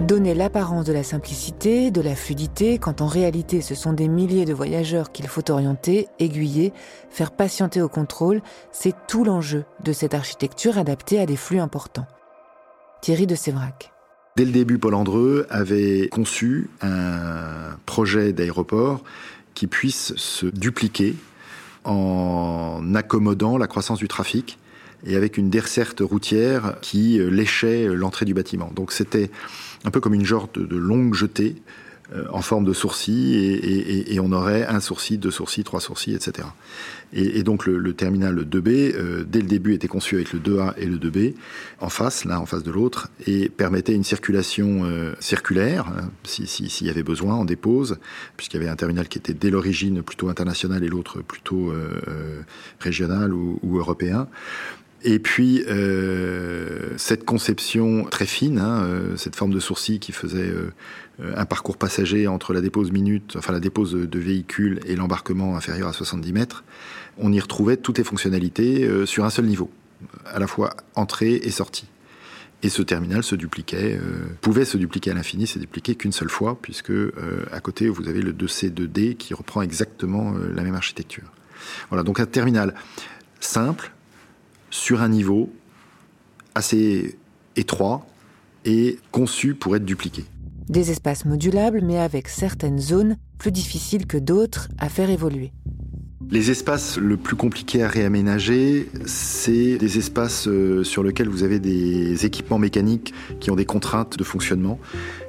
Donner 0.00 0.34
l'apparence 0.34 0.84
de 0.84 0.92
la 0.92 1.02
simplicité, 1.02 1.90
de 1.90 2.02
la 2.02 2.14
fluidité, 2.14 2.78
quand 2.78 3.00
en 3.00 3.06
réalité 3.06 3.62
ce 3.62 3.74
sont 3.74 3.94
des 3.94 4.08
milliers 4.08 4.44
de 4.44 4.52
voyageurs 4.52 5.10
qu'il 5.10 5.26
faut 5.26 5.50
orienter, 5.50 6.06
aiguiller, 6.18 6.72
faire 7.08 7.32
patienter 7.32 7.80
au 7.80 7.88
contrôle, 7.88 8.42
c'est 8.72 8.94
tout 9.08 9.24
l'enjeu 9.24 9.64
de 9.82 9.92
cette 9.92 10.14
architecture 10.14 10.78
adaptée 10.78 11.18
à 11.18 11.26
des 11.26 11.36
flux 11.36 11.58
importants. 11.58 12.06
Thierry 13.00 13.26
de 13.26 13.34
Sévrac. 13.34 13.90
Dès 14.36 14.44
le 14.44 14.52
début, 14.52 14.78
Paul 14.78 14.94
Andreu 14.94 15.46
avait 15.48 16.08
conçu 16.08 16.68
un 16.82 17.76
projet 17.86 18.34
d'aéroport 18.34 19.02
qui 19.54 19.66
puisse 19.66 20.14
se 20.16 20.44
dupliquer 20.44 21.16
en 21.84 22.94
accommodant 22.94 23.56
la 23.56 23.66
croissance 23.66 23.98
du 23.98 24.08
trafic 24.08 24.58
et 25.06 25.16
avec 25.16 25.38
une 25.38 25.50
desserte 25.50 26.00
routière 26.00 26.76
qui 26.82 27.18
léchait 27.18 27.86
l'entrée 27.86 28.24
du 28.26 28.34
bâtiment. 28.34 28.70
Donc 28.74 28.92
c'était 28.92 29.30
un 29.86 29.90
peu 29.90 30.00
comme 30.00 30.14
une 30.14 30.26
genre 30.26 30.50
de, 30.52 30.76
longue 30.76 31.14
jetée 31.14 31.54
euh, 32.14 32.24
en 32.30 32.42
forme 32.42 32.64
de 32.64 32.72
sourcil, 32.72 33.34
et, 33.36 34.20
on 34.20 34.32
aurait 34.32 34.66
un 34.66 34.80
sourcil, 34.80 35.18
deux 35.18 35.30
sourcils, 35.30 35.64
trois 35.64 35.80
sourcils, 35.80 36.14
etc. 36.14 36.48
Et, 37.12 37.42
donc 37.44 37.66
le, 37.66 37.92
terminal 37.94 38.36
2B, 38.36 38.94
euh, 38.94 39.24
dès 39.26 39.40
le 39.40 39.46
début, 39.46 39.74
était 39.74 39.88
conçu 39.88 40.16
avec 40.16 40.32
le 40.32 40.40
2A 40.40 40.74
et 40.76 40.86
le 40.86 40.98
2B 40.98 41.34
en 41.80 41.88
face, 41.88 42.24
l'un 42.24 42.38
en 42.38 42.46
face 42.46 42.64
de 42.64 42.70
l'autre, 42.72 43.08
et 43.26 43.48
permettait 43.48 43.94
une 43.94 44.04
circulation 44.04 44.84
euh, 44.84 45.14
circulaire, 45.20 45.86
hein, 45.88 46.10
s'il 46.24 46.86
y 46.86 46.90
avait 46.90 47.04
besoin, 47.04 47.34
en 47.34 47.44
dépose, 47.44 47.98
puisqu'il 48.36 48.56
y 48.58 48.60
avait 48.62 48.70
un 48.70 48.76
terminal 48.76 49.08
qui 49.08 49.18
était 49.18 49.34
dès 49.34 49.50
l'origine 49.50 50.02
plutôt 50.02 50.28
international 50.28 50.82
et 50.82 50.88
l'autre 50.88 51.22
plutôt 51.22 51.72
régional 52.80 53.32
ou 53.32 53.78
européen. 53.78 54.28
Et 55.08 55.20
puis 55.20 55.62
euh, 55.68 56.98
cette 56.98 57.24
conception 57.24 58.06
très 58.10 58.26
fine, 58.26 58.58
hein, 58.58 58.82
euh, 58.82 59.16
cette 59.16 59.36
forme 59.36 59.54
de 59.54 59.60
sourcil 59.60 60.00
qui 60.00 60.10
faisait 60.10 60.50
euh, 60.50 60.72
un 61.36 61.44
parcours 61.44 61.76
passager 61.76 62.26
entre 62.26 62.52
la 62.52 62.60
dépose 62.60 62.90
minute, 62.90 63.36
enfin 63.36 63.52
la 63.52 63.60
dépose 63.60 63.92
de 63.92 64.18
véhicule 64.18 64.80
et 64.84 64.96
l'embarquement 64.96 65.56
inférieur 65.56 65.86
à 65.86 65.92
70 65.92 66.32
mètres, 66.32 66.64
on 67.18 67.32
y 67.32 67.38
retrouvait 67.38 67.76
toutes 67.76 67.98
les 67.98 68.04
fonctionnalités 68.04 69.06
sur 69.06 69.24
un 69.24 69.30
seul 69.30 69.44
niveau, 69.44 69.70
à 70.26 70.40
la 70.40 70.48
fois 70.48 70.74
entrée 70.96 71.36
et 71.36 71.52
sortie. 71.52 71.86
Et 72.64 72.68
ce 72.68 72.82
terminal 72.82 73.22
se 73.22 73.36
dupliquait, 73.36 73.98
pouvait 74.40 74.64
se 74.64 74.76
dupliquer 74.76 75.12
à 75.12 75.14
l'infini, 75.14 75.46
s'est 75.46 75.60
dupliqué 75.60 75.94
qu'une 75.94 76.12
seule 76.12 76.28
fois, 76.28 76.58
puisque 76.60 76.92
à 77.52 77.60
côté 77.60 77.88
vous 77.88 78.08
avez 78.08 78.20
le 78.20 78.32
2C2D 78.32 79.16
qui 79.16 79.32
reprend 79.32 79.62
exactement 79.62 80.34
la 80.54 80.62
même 80.62 80.74
architecture. 80.74 81.32
Voilà, 81.88 82.02
donc 82.02 82.20
un 82.20 82.26
terminal 82.26 82.74
simple, 83.40 83.92
sur 84.70 85.02
un 85.02 85.08
niveau 85.08 85.50
assez 86.54 87.16
étroit 87.56 88.06
et 88.64 88.98
conçu 89.12 89.54
pour 89.54 89.76
être 89.76 89.84
dupliqué. 89.84 90.24
Des 90.68 90.90
espaces 90.90 91.24
modulables, 91.24 91.80
mais 91.82 91.98
avec 91.98 92.28
certaines 92.28 92.80
zones 92.80 93.16
plus 93.38 93.52
difficiles 93.52 94.06
que 94.06 94.16
d'autres 94.16 94.68
à 94.78 94.88
faire 94.88 95.10
évoluer. 95.10 95.52
Les 96.28 96.50
espaces 96.50 96.98
le 96.98 97.16
plus 97.16 97.36
compliqués 97.36 97.84
à 97.84 97.88
réaménager, 97.88 98.88
c'est 99.04 99.78
des 99.78 99.98
espaces 99.98 100.48
euh, 100.48 100.82
sur 100.82 101.04
lesquels 101.04 101.28
vous 101.28 101.44
avez 101.44 101.60
des 101.60 102.26
équipements 102.26 102.58
mécaniques 102.58 103.14
qui 103.38 103.52
ont 103.52 103.54
des 103.54 103.64
contraintes 103.64 104.18
de 104.18 104.24
fonctionnement. 104.24 104.80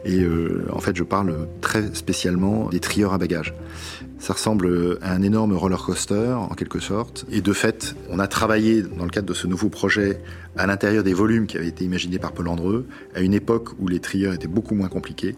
Et 0.06 0.22
euh, 0.22 0.66
en 0.72 0.80
fait, 0.80 0.96
je 0.96 1.04
parle 1.04 1.48
très 1.62 1.94
spécialement 1.94 2.70
des 2.70 2.80
trieurs 2.80 3.14
à 3.14 3.20
bagages. 3.20 3.54
Ça 4.20 4.34
ressemble 4.34 4.98
à 5.02 5.14
un 5.14 5.22
énorme 5.22 5.54
roller 5.54 5.82
coaster, 5.82 6.34
en 6.34 6.54
quelque 6.56 6.80
sorte. 6.80 7.26
Et 7.32 7.42
de 7.42 7.54
fait, 7.54 7.96
on 8.10 8.20
a 8.20 8.28
travaillé, 8.28 8.82
dans 8.82 9.06
le 9.06 9.12
cadre 9.12 9.28
de 9.28 9.34
ce 9.34 9.48
nouveau 9.48 9.70
projet, 9.70 10.20
à 10.58 10.66
l'intérieur 10.66 11.04
des 11.04 11.14
volumes 11.14 11.46
qui 11.46 11.58
avaient 11.58 11.68
été 11.68 11.86
imaginés 11.86 12.20
par 12.20 12.32
Paul 12.32 12.48
Andreu, 12.48 12.88
à 13.14 13.22
une 13.22 13.34
époque 13.34 13.70
où 13.80 13.88
les 13.88 14.00
trieurs 14.00 14.34
étaient 14.34 14.48
beaucoup 14.48 14.76
moins 14.76 14.90
compliqués. 14.90 15.36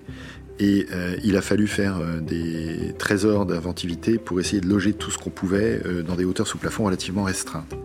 Et 0.59 0.88
euh, 0.91 1.15
il 1.24 1.38
a 1.38 1.41
fallu 1.41 1.67
faire 1.67 2.00
euh, 2.00 2.19
des 2.19 2.93
trésors 2.98 3.45
d'inventivité 3.45 4.17
pour 4.17 4.39
essayer 4.39 4.59
de 4.59 4.67
loger 4.67 4.93
tout 4.93 5.09
ce 5.09 5.17
qu'on 5.17 5.29
pouvait 5.29 5.81
euh, 5.86 6.03
dans 6.03 6.15
des 6.15 6.25
hauteurs 6.25 6.48
sous 6.48 6.57
plafond 6.57 6.86
relativement 6.86 7.24
restreintes. 7.24 7.75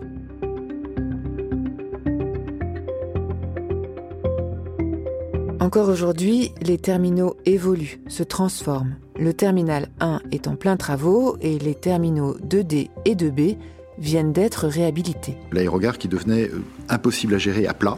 Encore 5.61 5.89
aujourd'hui, 5.89 6.51
les 6.61 6.77
terminaux 6.77 7.37
évoluent, 7.45 7.99
se 8.07 8.23
transforment. 8.23 8.97
Le 9.17 9.33
terminal 9.33 9.87
1 10.01 10.19
est 10.33 10.47
en 10.49 10.57
plein 10.57 10.75
travaux 10.75 11.37
et 11.39 11.57
les 11.57 11.73
terminaux 11.73 12.35
2D 12.39 12.89
et 13.05 13.15
2B 13.15 13.57
viennent 13.97 14.33
d'être 14.33 14.67
réhabilités. 14.67 15.37
L'aérogare 15.53 15.97
qui 15.97 16.09
devenait 16.09 16.49
euh, 16.49 16.61
impossible 16.89 17.33
à 17.33 17.37
gérer 17.37 17.65
à 17.65 17.73
plat, 17.73 17.97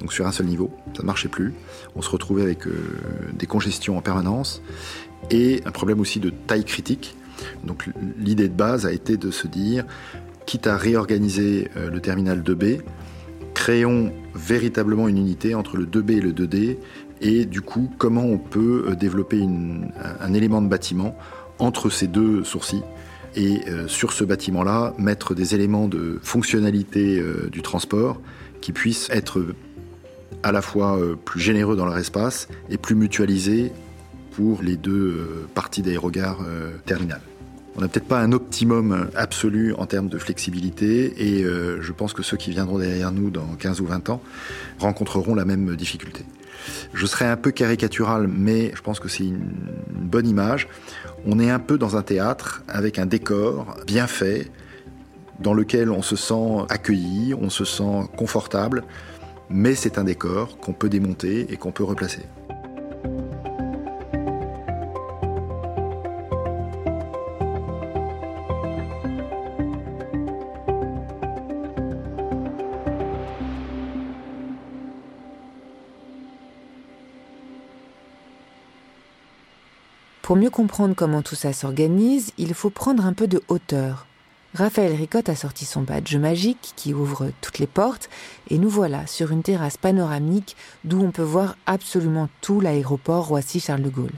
donc 0.00 0.12
sur 0.12 0.26
un 0.26 0.32
seul 0.32 0.46
niveau, 0.46 0.72
ça 0.96 1.02
ne 1.02 1.06
marchait 1.06 1.28
plus. 1.28 1.54
On 1.94 2.02
se 2.02 2.10
retrouvait 2.10 2.42
avec 2.42 2.66
euh, 2.66 2.72
des 3.32 3.46
congestions 3.46 3.96
en 3.96 4.00
permanence 4.00 4.60
et 5.30 5.62
un 5.66 5.70
problème 5.70 6.00
aussi 6.00 6.18
de 6.18 6.30
taille 6.30 6.64
critique. 6.64 7.14
Donc 7.62 7.88
l'idée 8.18 8.48
de 8.48 8.54
base 8.54 8.86
a 8.86 8.92
été 8.92 9.16
de 9.16 9.30
se 9.30 9.46
dire, 9.46 9.84
quitte 10.46 10.66
à 10.66 10.76
réorganiser 10.76 11.68
euh, 11.76 11.90
le 11.90 12.00
terminal 12.00 12.42
2B, 12.42 12.80
créons 13.60 14.10
véritablement 14.34 15.06
une 15.06 15.18
unité 15.18 15.54
entre 15.54 15.76
le 15.76 15.84
2B 15.84 16.12
et 16.12 16.20
le 16.22 16.32
2D 16.32 16.78
et 17.20 17.44
du 17.44 17.60
coup 17.60 17.92
comment 17.98 18.24
on 18.24 18.38
peut 18.38 18.86
euh, 18.88 18.94
développer 18.94 19.46
un 20.18 20.32
élément 20.32 20.62
de 20.62 20.66
bâtiment 20.66 21.14
entre 21.58 21.90
ces 21.90 22.06
deux 22.06 22.42
sourcils 22.42 22.82
et 23.36 23.60
euh, 23.68 23.86
sur 23.86 24.14
ce 24.14 24.24
bâtiment-là 24.24 24.94
mettre 24.96 25.34
des 25.34 25.54
éléments 25.54 25.88
de 25.88 26.18
fonctionnalité 26.22 27.22
du 27.52 27.60
transport 27.60 28.18
qui 28.62 28.72
puissent 28.72 29.10
être 29.10 29.44
à 30.42 30.52
la 30.52 30.62
fois 30.62 30.98
plus 31.26 31.40
généreux 31.40 31.76
dans 31.76 31.84
leur 31.84 31.98
espace 31.98 32.48
et 32.70 32.78
plus 32.78 32.94
mutualisés 32.94 33.72
pour 34.30 34.62
les 34.62 34.76
deux 34.76 35.46
parties 35.54 35.82
d'aérogare 35.82 36.38
terminal. 36.86 37.20
On 37.76 37.80
n'a 37.80 37.88
peut-être 37.88 38.08
pas 38.08 38.20
un 38.20 38.32
optimum 38.32 39.10
absolu 39.14 39.74
en 39.74 39.86
termes 39.86 40.08
de 40.08 40.18
flexibilité 40.18 41.14
et 41.16 41.44
euh, 41.44 41.80
je 41.80 41.92
pense 41.92 42.12
que 42.12 42.22
ceux 42.22 42.36
qui 42.36 42.50
viendront 42.50 42.78
derrière 42.78 43.12
nous 43.12 43.30
dans 43.30 43.46
15 43.58 43.80
ou 43.80 43.86
20 43.86 44.10
ans 44.10 44.20
rencontreront 44.78 45.34
la 45.34 45.44
même 45.44 45.76
difficulté. 45.76 46.24
Je 46.92 47.06
serai 47.06 47.26
un 47.26 47.36
peu 47.36 47.52
caricatural, 47.52 48.28
mais 48.28 48.72
je 48.74 48.82
pense 48.82 49.00
que 49.00 49.08
c'est 49.08 49.24
une 49.24 49.52
bonne 49.88 50.26
image. 50.26 50.68
On 51.26 51.38
est 51.38 51.50
un 51.50 51.58
peu 51.58 51.78
dans 51.78 51.96
un 51.96 52.02
théâtre 52.02 52.62
avec 52.68 52.98
un 52.98 53.06
décor 53.06 53.76
bien 53.86 54.06
fait, 54.06 54.50
dans 55.38 55.54
lequel 55.54 55.90
on 55.90 56.02
se 56.02 56.16
sent 56.16 56.66
accueilli, 56.68 57.34
on 57.34 57.50
se 57.50 57.64
sent 57.64 58.08
confortable, 58.16 58.84
mais 59.48 59.74
c'est 59.74 59.98
un 59.98 60.04
décor 60.04 60.58
qu'on 60.58 60.72
peut 60.72 60.88
démonter 60.88 61.46
et 61.52 61.56
qu'on 61.56 61.72
peut 61.72 61.84
replacer. 61.84 62.22
Pour 80.30 80.36
mieux 80.36 80.48
comprendre 80.48 80.94
comment 80.94 81.22
tout 81.22 81.34
ça 81.34 81.52
s'organise, 81.52 82.30
il 82.38 82.54
faut 82.54 82.70
prendre 82.70 83.04
un 83.04 83.12
peu 83.14 83.26
de 83.26 83.42
hauteur. 83.48 84.06
Raphaël 84.54 84.94
Ricotte 84.94 85.28
a 85.28 85.34
sorti 85.34 85.64
son 85.64 85.82
badge 85.82 86.14
magique 86.14 86.72
qui 86.76 86.94
ouvre 86.94 87.32
toutes 87.40 87.58
les 87.58 87.66
portes 87.66 88.08
et 88.48 88.58
nous 88.58 88.68
voilà 88.68 89.08
sur 89.08 89.32
une 89.32 89.42
terrasse 89.42 89.76
panoramique 89.76 90.54
d'où 90.84 91.02
on 91.02 91.10
peut 91.10 91.24
voir 91.24 91.56
absolument 91.66 92.28
tout 92.42 92.60
l'aéroport 92.60 93.26
Roissy-Charles 93.26 93.82
de 93.82 93.88
Gaulle. 93.88 94.12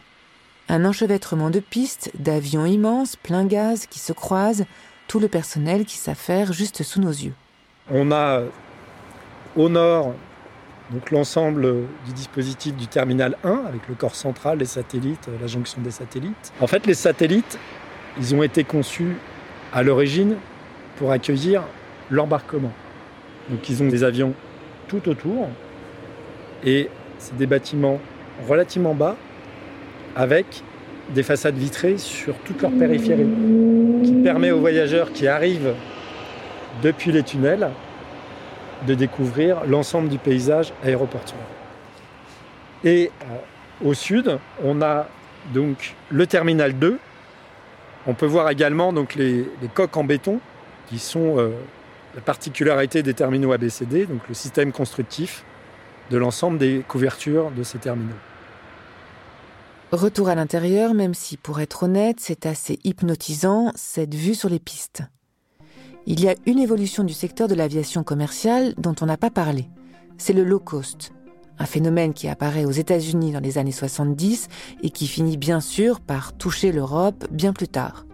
Un 0.68 0.84
enchevêtrement 0.84 1.48
de 1.48 1.60
pistes, 1.60 2.10
d'avions 2.18 2.66
immenses, 2.66 3.16
plein 3.16 3.46
gaz 3.46 3.86
qui 3.86 3.98
se 3.98 4.12
croisent, 4.12 4.66
tout 5.08 5.18
le 5.18 5.28
personnel 5.28 5.86
qui 5.86 5.96
s'affaire 5.96 6.52
juste 6.52 6.82
sous 6.82 7.00
nos 7.00 7.08
yeux. 7.08 7.32
On 7.90 8.12
a 8.12 8.42
au 9.56 9.70
nord 9.70 10.12
donc 10.92 11.10
l'ensemble 11.10 11.62
du 12.04 12.12
dispositif 12.12 12.76
du 12.76 12.86
terminal 12.86 13.36
1 13.44 13.62
avec 13.66 13.88
le 13.88 13.94
corps 13.94 14.14
central, 14.14 14.58
les 14.58 14.66
satellites, 14.66 15.28
la 15.40 15.46
jonction 15.46 15.80
des 15.80 15.90
satellites. 15.90 16.52
En 16.60 16.66
fait, 16.66 16.86
les 16.86 16.94
satellites, 16.94 17.58
ils 18.18 18.34
ont 18.34 18.42
été 18.42 18.62
conçus 18.62 19.16
à 19.72 19.82
l'origine 19.82 20.36
pour 20.96 21.10
accueillir 21.10 21.62
l'embarquement. 22.10 22.72
Donc 23.48 23.68
ils 23.70 23.82
ont 23.82 23.88
des 23.88 24.04
avions 24.04 24.34
tout 24.86 25.08
autour 25.08 25.48
et 26.64 26.90
c'est 27.18 27.36
des 27.36 27.46
bâtiments 27.46 27.98
relativement 28.46 28.94
bas 28.94 29.16
avec 30.14 30.62
des 31.14 31.22
façades 31.22 31.56
vitrées 31.56 31.96
sur 31.96 32.34
toute 32.40 32.60
leur 32.60 32.70
périphérie 32.70 33.28
qui 34.04 34.12
permet 34.22 34.50
aux 34.50 34.60
voyageurs 34.60 35.12
qui 35.12 35.26
arrivent 35.26 35.74
depuis 36.82 37.12
les 37.12 37.22
tunnels 37.22 37.70
de 38.86 38.94
découvrir 38.94 39.64
l'ensemble 39.66 40.08
du 40.08 40.18
paysage 40.18 40.72
aéroportuaire. 40.84 41.40
Et 42.84 43.10
euh, 43.22 43.88
au 43.88 43.94
sud, 43.94 44.38
on 44.64 44.82
a 44.82 45.06
donc 45.54 45.94
le 46.10 46.26
terminal 46.26 46.78
2. 46.78 46.98
On 48.06 48.14
peut 48.14 48.26
voir 48.26 48.50
également 48.50 48.92
donc 48.92 49.14
les, 49.14 49.46
coques 49.74 49.96
en 49.96 50.04
béton 50.04 50.40
qui 50.88 50.98
sont 50.98 51.38
euh, 51.38 51.50
la 52.14 52.20
particularité 52.20 53.02
des 53.02 53.14
terminaux 53.14 53.52
ABCD, 53.52 54.06
donc 54.06 54.20
le 54.28 54.34
système 54.34 54.72
constructif 54.72 55.44
de 56.10 56.18
l'ensemble 56.18 56.58
des 56.58 56.84
couvertures 56.86 57.50
de 57.52 57.62
ces 57.62 57.78
terminaux. 57.78 58.14
Retour 59.92 60.28
à 60.28 60.34
l'intérieur, 60.34 60.94
même 60.94 61.14
si 61.14 61.36
pour 61.36 61.60
être 61.60 61.84
honnête, 61.84 62.16
c'est 62.18 62.46
assez 62.46 62.78
hypnotisant 62.82 63.72
cette 63.74 64.14
vue 64.14 64.34
sur 64.34 64.48
les 64.48 64.58
pistes 64.58 65.02
il 66.06 66.20
y 66.20 66.28
a 66.28 66.34
une 66.46 66.58
évolution 66.58 67.04
du 67.04 67.12
secteur 67.12 67.48
de 67.48 67.54
l'aviation 67.54 68.02
commerciale 68.02 68.74
dont 68.78 68.94
on 69.00 69.06
n'a 69.06 69.16
pas 69.16 69.30
parlé. 69.30 69.68
C'est 70.18 70.32
le 70.32 70.44
low 70.44 70.58
cost, 70.58 71.12
un 71.58 71.66
phénomène 71.66 72.12
qui 72.12 72.28
apparaît 72.28 72.64
aux 72.64 72.72
États-Unis 72.72 73.32
dans 73.32 73.40
les 73.40 73.58
années 73.58 73.72
70 73.72 74.48
et 74.82 74.90
qui 74.90 75.06
finit 75.06 75.36
bien 75.36 75.60
sûr 75.60 76.00
par 76.00 76.32
toucher 76.36 76.72
l'Europe 76.72 77.26
bien 77.30 77.52
plus 77.52 77.68
tard. 77.68 78.06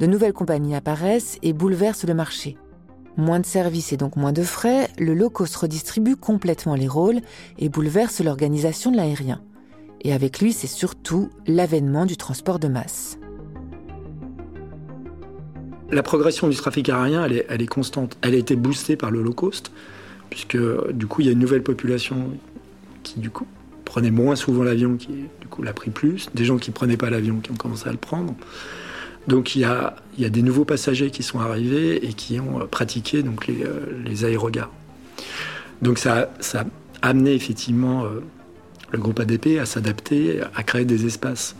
De 0.00 0.06
nouvelles 0.06 0.32
compagnies 0.32 0.74
apparaissent 0.74 1.38
et 1.42 1.52
bouleversent 1.52 2.06
le 2.06 2.14
marché. 2.14 2.56
Moins 3.16 3.38
de 3.38 3.46
services 3.46 3.92
et 3.92 3.96
donc 3.96 4.16
moins 4.16 4.32
de 4.32 4.42
frais, 4.42 4.88
le 4.98 5.14
low 5.14 5.30
cost 5.30 5.54
redistribue 5.54 6.16
complètement 6.16 6.74
les 6.74 6.88
rôles 6.88 7.20
et 7.58 7.68
bouleverse 7.68 8.20
l'organisation 8.20 8.90
de 8.90 8.96
l'aérien. 8.96 9.40
Et 10.00 10.12
avec 10.12 10.40
lui, 10.40 10.52
c'est 10.52 10.66
surtout 10.66 11.30
l'avènement 11.46 12.06
du 12.06 12.16
transport 12.16 12.58
de 12.58 12.68
masse. 12.68 13.18
La 15.90 16.02
progression 16.02 16.48
du 16.48 16.56
trafic 16.56 16.88
aérien, 16.88 17.24
elle 17.24 17.62
est, 17.62 17.66
constante. 17.66 18.16
Elle 18.22 18.34
a 18.34 18.38
été 18.38 18.56
boostée 18.56 18.96
par 18.96 19.10
le 19.10 19.22
low 19.22 19.32
cost, 19.32 19.70
puisque 20.30 20.58
du 20.92 21.06
coup, 21.06 21.20
il 21.20 21.26
y 21.26 21.28
a 21.28 21.32
une 21.32 21.38
nouvelle 21.38 21.62
population 21.62 22.30
qui, 23.02 23.20
du 23.20 23.30
coup, 23.30 23.46
prenait 23.84 24.10
moins 24.10 24.34
souvent 24.34 24.62
l'avion, 24.62 24.96
qui, 24.96 25.08
du 25.40 25.46
coup, 25.48 25.62
l'a 25.62 25.72
pris 25.72 25.90
plus. 25.90 26.28
Des 26.34 26.44
gens 26.44 26.56
qui 26.56 26.70
ne 26.70 26.74
prenaient 26.74 26.96
pas 26.96 27.10
l'avion, 27.10 27.38
qui 27.40 27.50
ont 27.50 27.56
commencé 27.56 27.88
à 27.88 27.92
le 27.92 27.98
prendre. 27.98 28.34
Donc, 29.28 29.56
il 29.56 29.60
y 29.60 29.64
a, 29.64 29.94
des 30.18 30.42
nouveaux 30.42 30.64
passagers 30.64 31.10
qui 31.10 31.22
sont 31.22 31.40
arrivés 31.40 32.04
et 32.06 32.12
qui 32.12 32.40
ont 32.40 32.60
euh, 32.60 32.64
pratiqué 32.66 33.22
les, 33.48 33.64
euh, 34.24 34.26
aérogares. 34.26 34.72
Donc, 35.82 35.98
ça, 35.98 36.30
ça 36.40 36.64
a 37.02 37.08
amené 37.08 37.34
effectivement 37.34 38.04
euh, 38.04 38.20
le 38.90 38.98
groupe 38.98 39.20
ADP 39.20 39.58
à 39.60 39.66
s'adapter, 39.66 40.40
à 40.54 40.62
créer 40.62 40.84
des 40.84 41.06
espaces 41.06 41.56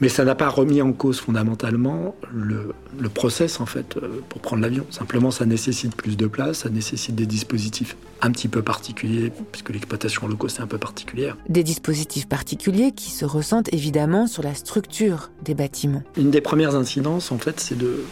mais 0.00 0.08
ça 0.08 0.24
n'a 0.24 0.34
pas 0.34 0.48
remis 0.48 0.82
en 0.82 0.92
cause 0.92 1.20
fondamentalement 1.20 2.14
le, 2.32 2.72
process 3.08 3.60
en 3.60 3.66
fait 3.66 3.96
euh, 3.96 4.20
pour 4.28 4.40
prendre 4.40 4.62
l'avion. 4.62 4.84
Simplement, 4.90 5.30
ça 5.30 5.46
nécessite 5.46 5.94
plus 5.94 6.16
de 6.16 6.26
place, 6.26 6.60
ça 6.60 6.68
nécessite 6.68 7.14
des 7.14 7.26
dispositifs 7.26 7.96
un 8.22 8.30
petit 8.32 8.48
peu 8.48 8.62
particuliers, 8.62 9.30
puisque 9.52 9.70
l'exploitation 9.70 10.26
low 10.26 10.36
cost 10.36 10.58
est 10.58 10.62
un 10.62 10.66
peu 10.66 10.78
particulière. 10.78 11.36
Des 11.48 11.62
dispositifs 11.62 12.26
particuliers 12.26 12.92
qui 12.92 13.10
se 13.10 13.24
ressentent 13.24 13.72
évidemment 13.72 14.26
sur 14.26 14.42
la 14.42 14.54
structure 14.54 15.30
des 15.42 15.54
bâtiments. 15.54 16.02
Une 16.16 16.30
des 16.30 16.40
premières 16.40 16.74
incidences, 16.74 17.30
en 17.30 17.38
fait, 17.38 17.60
c'est 17.60 17.78
de, 17.78 18.04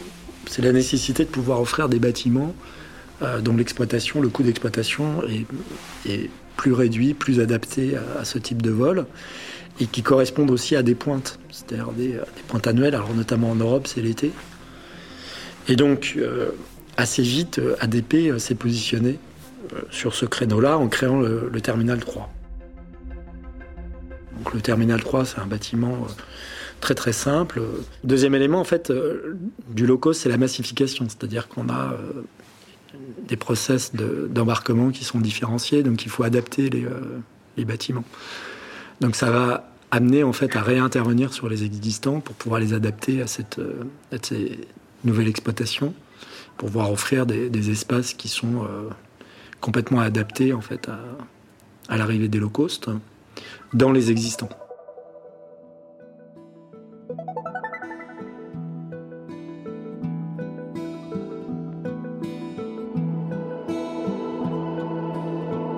c'est 0.46 0.62
la 0.62 0.72
nécessité 0.72 1.24
de 1.24 1.30
pouvoir 1.30 1.60
offrir 1.60 1.88
des 1.88 1.98
bâtiments 1.98 2.54
euh, 3.22 3.40
dont 3.40 3.56
l'exploitation, 3.56 4.20
le 4.20 4.28
coût 4.28 4.42
d'exploitation 4.42 5.22
est, 6.06 6.30
plus 6.56 6.72
réduit, 6.72 7.14
plus 7.14 7.40
adapté 7.40 7.96
à 7.96 8.24
ce 8.24 8.38
type 8.38 8.60
de 8.60 8.70
vol 8.70 9.06
et 9.80 9.86
qui 9.86 10.02
correspondent 10.02 10.50
aussi 10.50 10.76
à 10.76 10.82
des 10.82 10.94
pointes, 10.94 11.38
c'est-à-dire 11.50 11.92
des, 11.92 12.18
pointes 12.48 12.66
annuelles, 12.66 12.94
alors 12.94 13.14
notamment 13.14 13.50
en 13.50 13.54
Europe, 13.54 13.86
c'est 13.86 14.00
l'été. 14.00 14.32
Et 15.68 15.76
donc, 15.76 16.14
euh, 16.16 16.50
assez 16.96 17.22
vite, 17.22 17.58
euh, 17.58 17.76
ADP 17.80 18.14
euh, 18.14 18.38
s'est 18.38 18.54
positionné 18.54 19.18
sur 19.90 20.14
ce 20.14 20.26
créneau-là 20.26 20.76
en 20.76 20.88
créant 20.88 21.20
le, 21.20 21.50
terminal 21.62 21.98
3. 22.00 22.30
Donc, 24.36 24.52
le 24.52 24.60
terminal 24.60 25.00
3, 25.00 25.24
c'est 25.24 25.38
un 25.38 25.46
bâtiment 25.46 26.06
très 26.80 26.94
très 26.94 27.12
simple. 27.12 27.62
Deuxième 28.04 28.34
élément, 28.34 28.60
en 28.60 28.64
fait, 28.64 28.92
du 29.70 29.86
low 29.86 29.96
cost, 29.96 30.22
c'est 30.22 30.28
la 30.28 30.36
massification, 30.36 31.06
c'est-à-dire 31.08 31.48
qu'on 31.48 31.70
a 31.70 31.96
des 33.28 33.36
process 33.36 33.92
d'embarquement 33.94 34.90
qui 34.90 35.04
sont 35.04 35.20
différenciés, 35.20 35.82
donc 35.82 36.04
il 36.04 36.10
faut 36.10 36.24
adapter 36.24 36.68
les 37.56 37.64
bâtiments. 37.64 38.04
Donc 39.02 39.16
ça 39.16 39.32
va 39.32 39.68
amener 39.90 40.22
en 40.22 40.32
fait 40.32 40.54
à 40.54 40.62
réintervenir 40.62 41.34
sur 41.34 41.48
les 41.48 41.64
existants 41.64 42.20
pour 42.20 42.36
pouvoir 42.36 42.60
les 42.60 42.72
adapter 42.72 43.20
à 43.20 43.26
cette, 43.26 43.58
euh, 43.58 43.82
ces 44.22 44.60
nouvelles 45.04 45.28
exploitations, 45.28 45.92
pour 46.56 46.68
pouvoir 46.68 46.90
offrir 46.90 47.26
des, 47.26 47.70
espaces 47.70 48.14
qui 48.14 48.28
sont 48.28 48.62
euh, 48.62 48.88
complètement 49.60 49.98
adaptés 49.98 50.52
en 50.52 50.60
fait 50.60 50.88
à, 51.88 51.96
l'arrivée 51.96 52.28
des 52.28 52.38
low 52.38 52.48
cost. 52.48 52.88
dans 53.74 53.90
les 53.90 54.12
existants. 54.12 54.48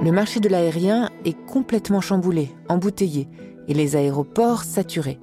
Le 0.05 0.13
marché 0.13 0.39
de 0.39 0.51
l'aérien 0.51 1.09
est 1.25 1.47
complètement 1.47 2.03
chamboulé, 2.03 2.51
embouteillé, 2.69 3.27
et 3.69 3.73
les 3.73 3.97
aéroports 3.97 4.63
saturés. 4.63 5.19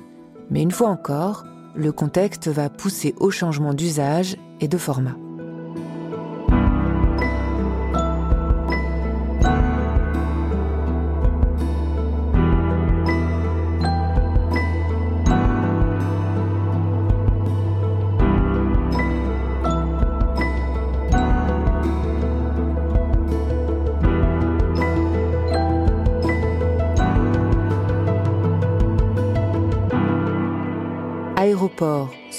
Mais 0.49 0.63
une 0.63 0.71
fois 0.71 0.87
encore, 0.87 1.45
le 1.75 1.91
contexte 1.91 2.47
va 2.47 2.67
pousser 2.67 3.13
au 3.19 3.29
changement 3.29 3.75
d'usage 3.75 4.37
et 4.59 4.67
de 4.67 4.79
format. 4.79 5.15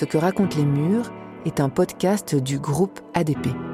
Ce 0.03 0.05
que 0.05 0.19
racontent 0.19 0.57
les 0.57 0.65
murs 0.65 1.13
est 1.47 1.61
un 1.61 1.69
podcast 1.69 2.35
du 2.35 2.59
groupe 2.59 2.99
ADP. 3.15 3.72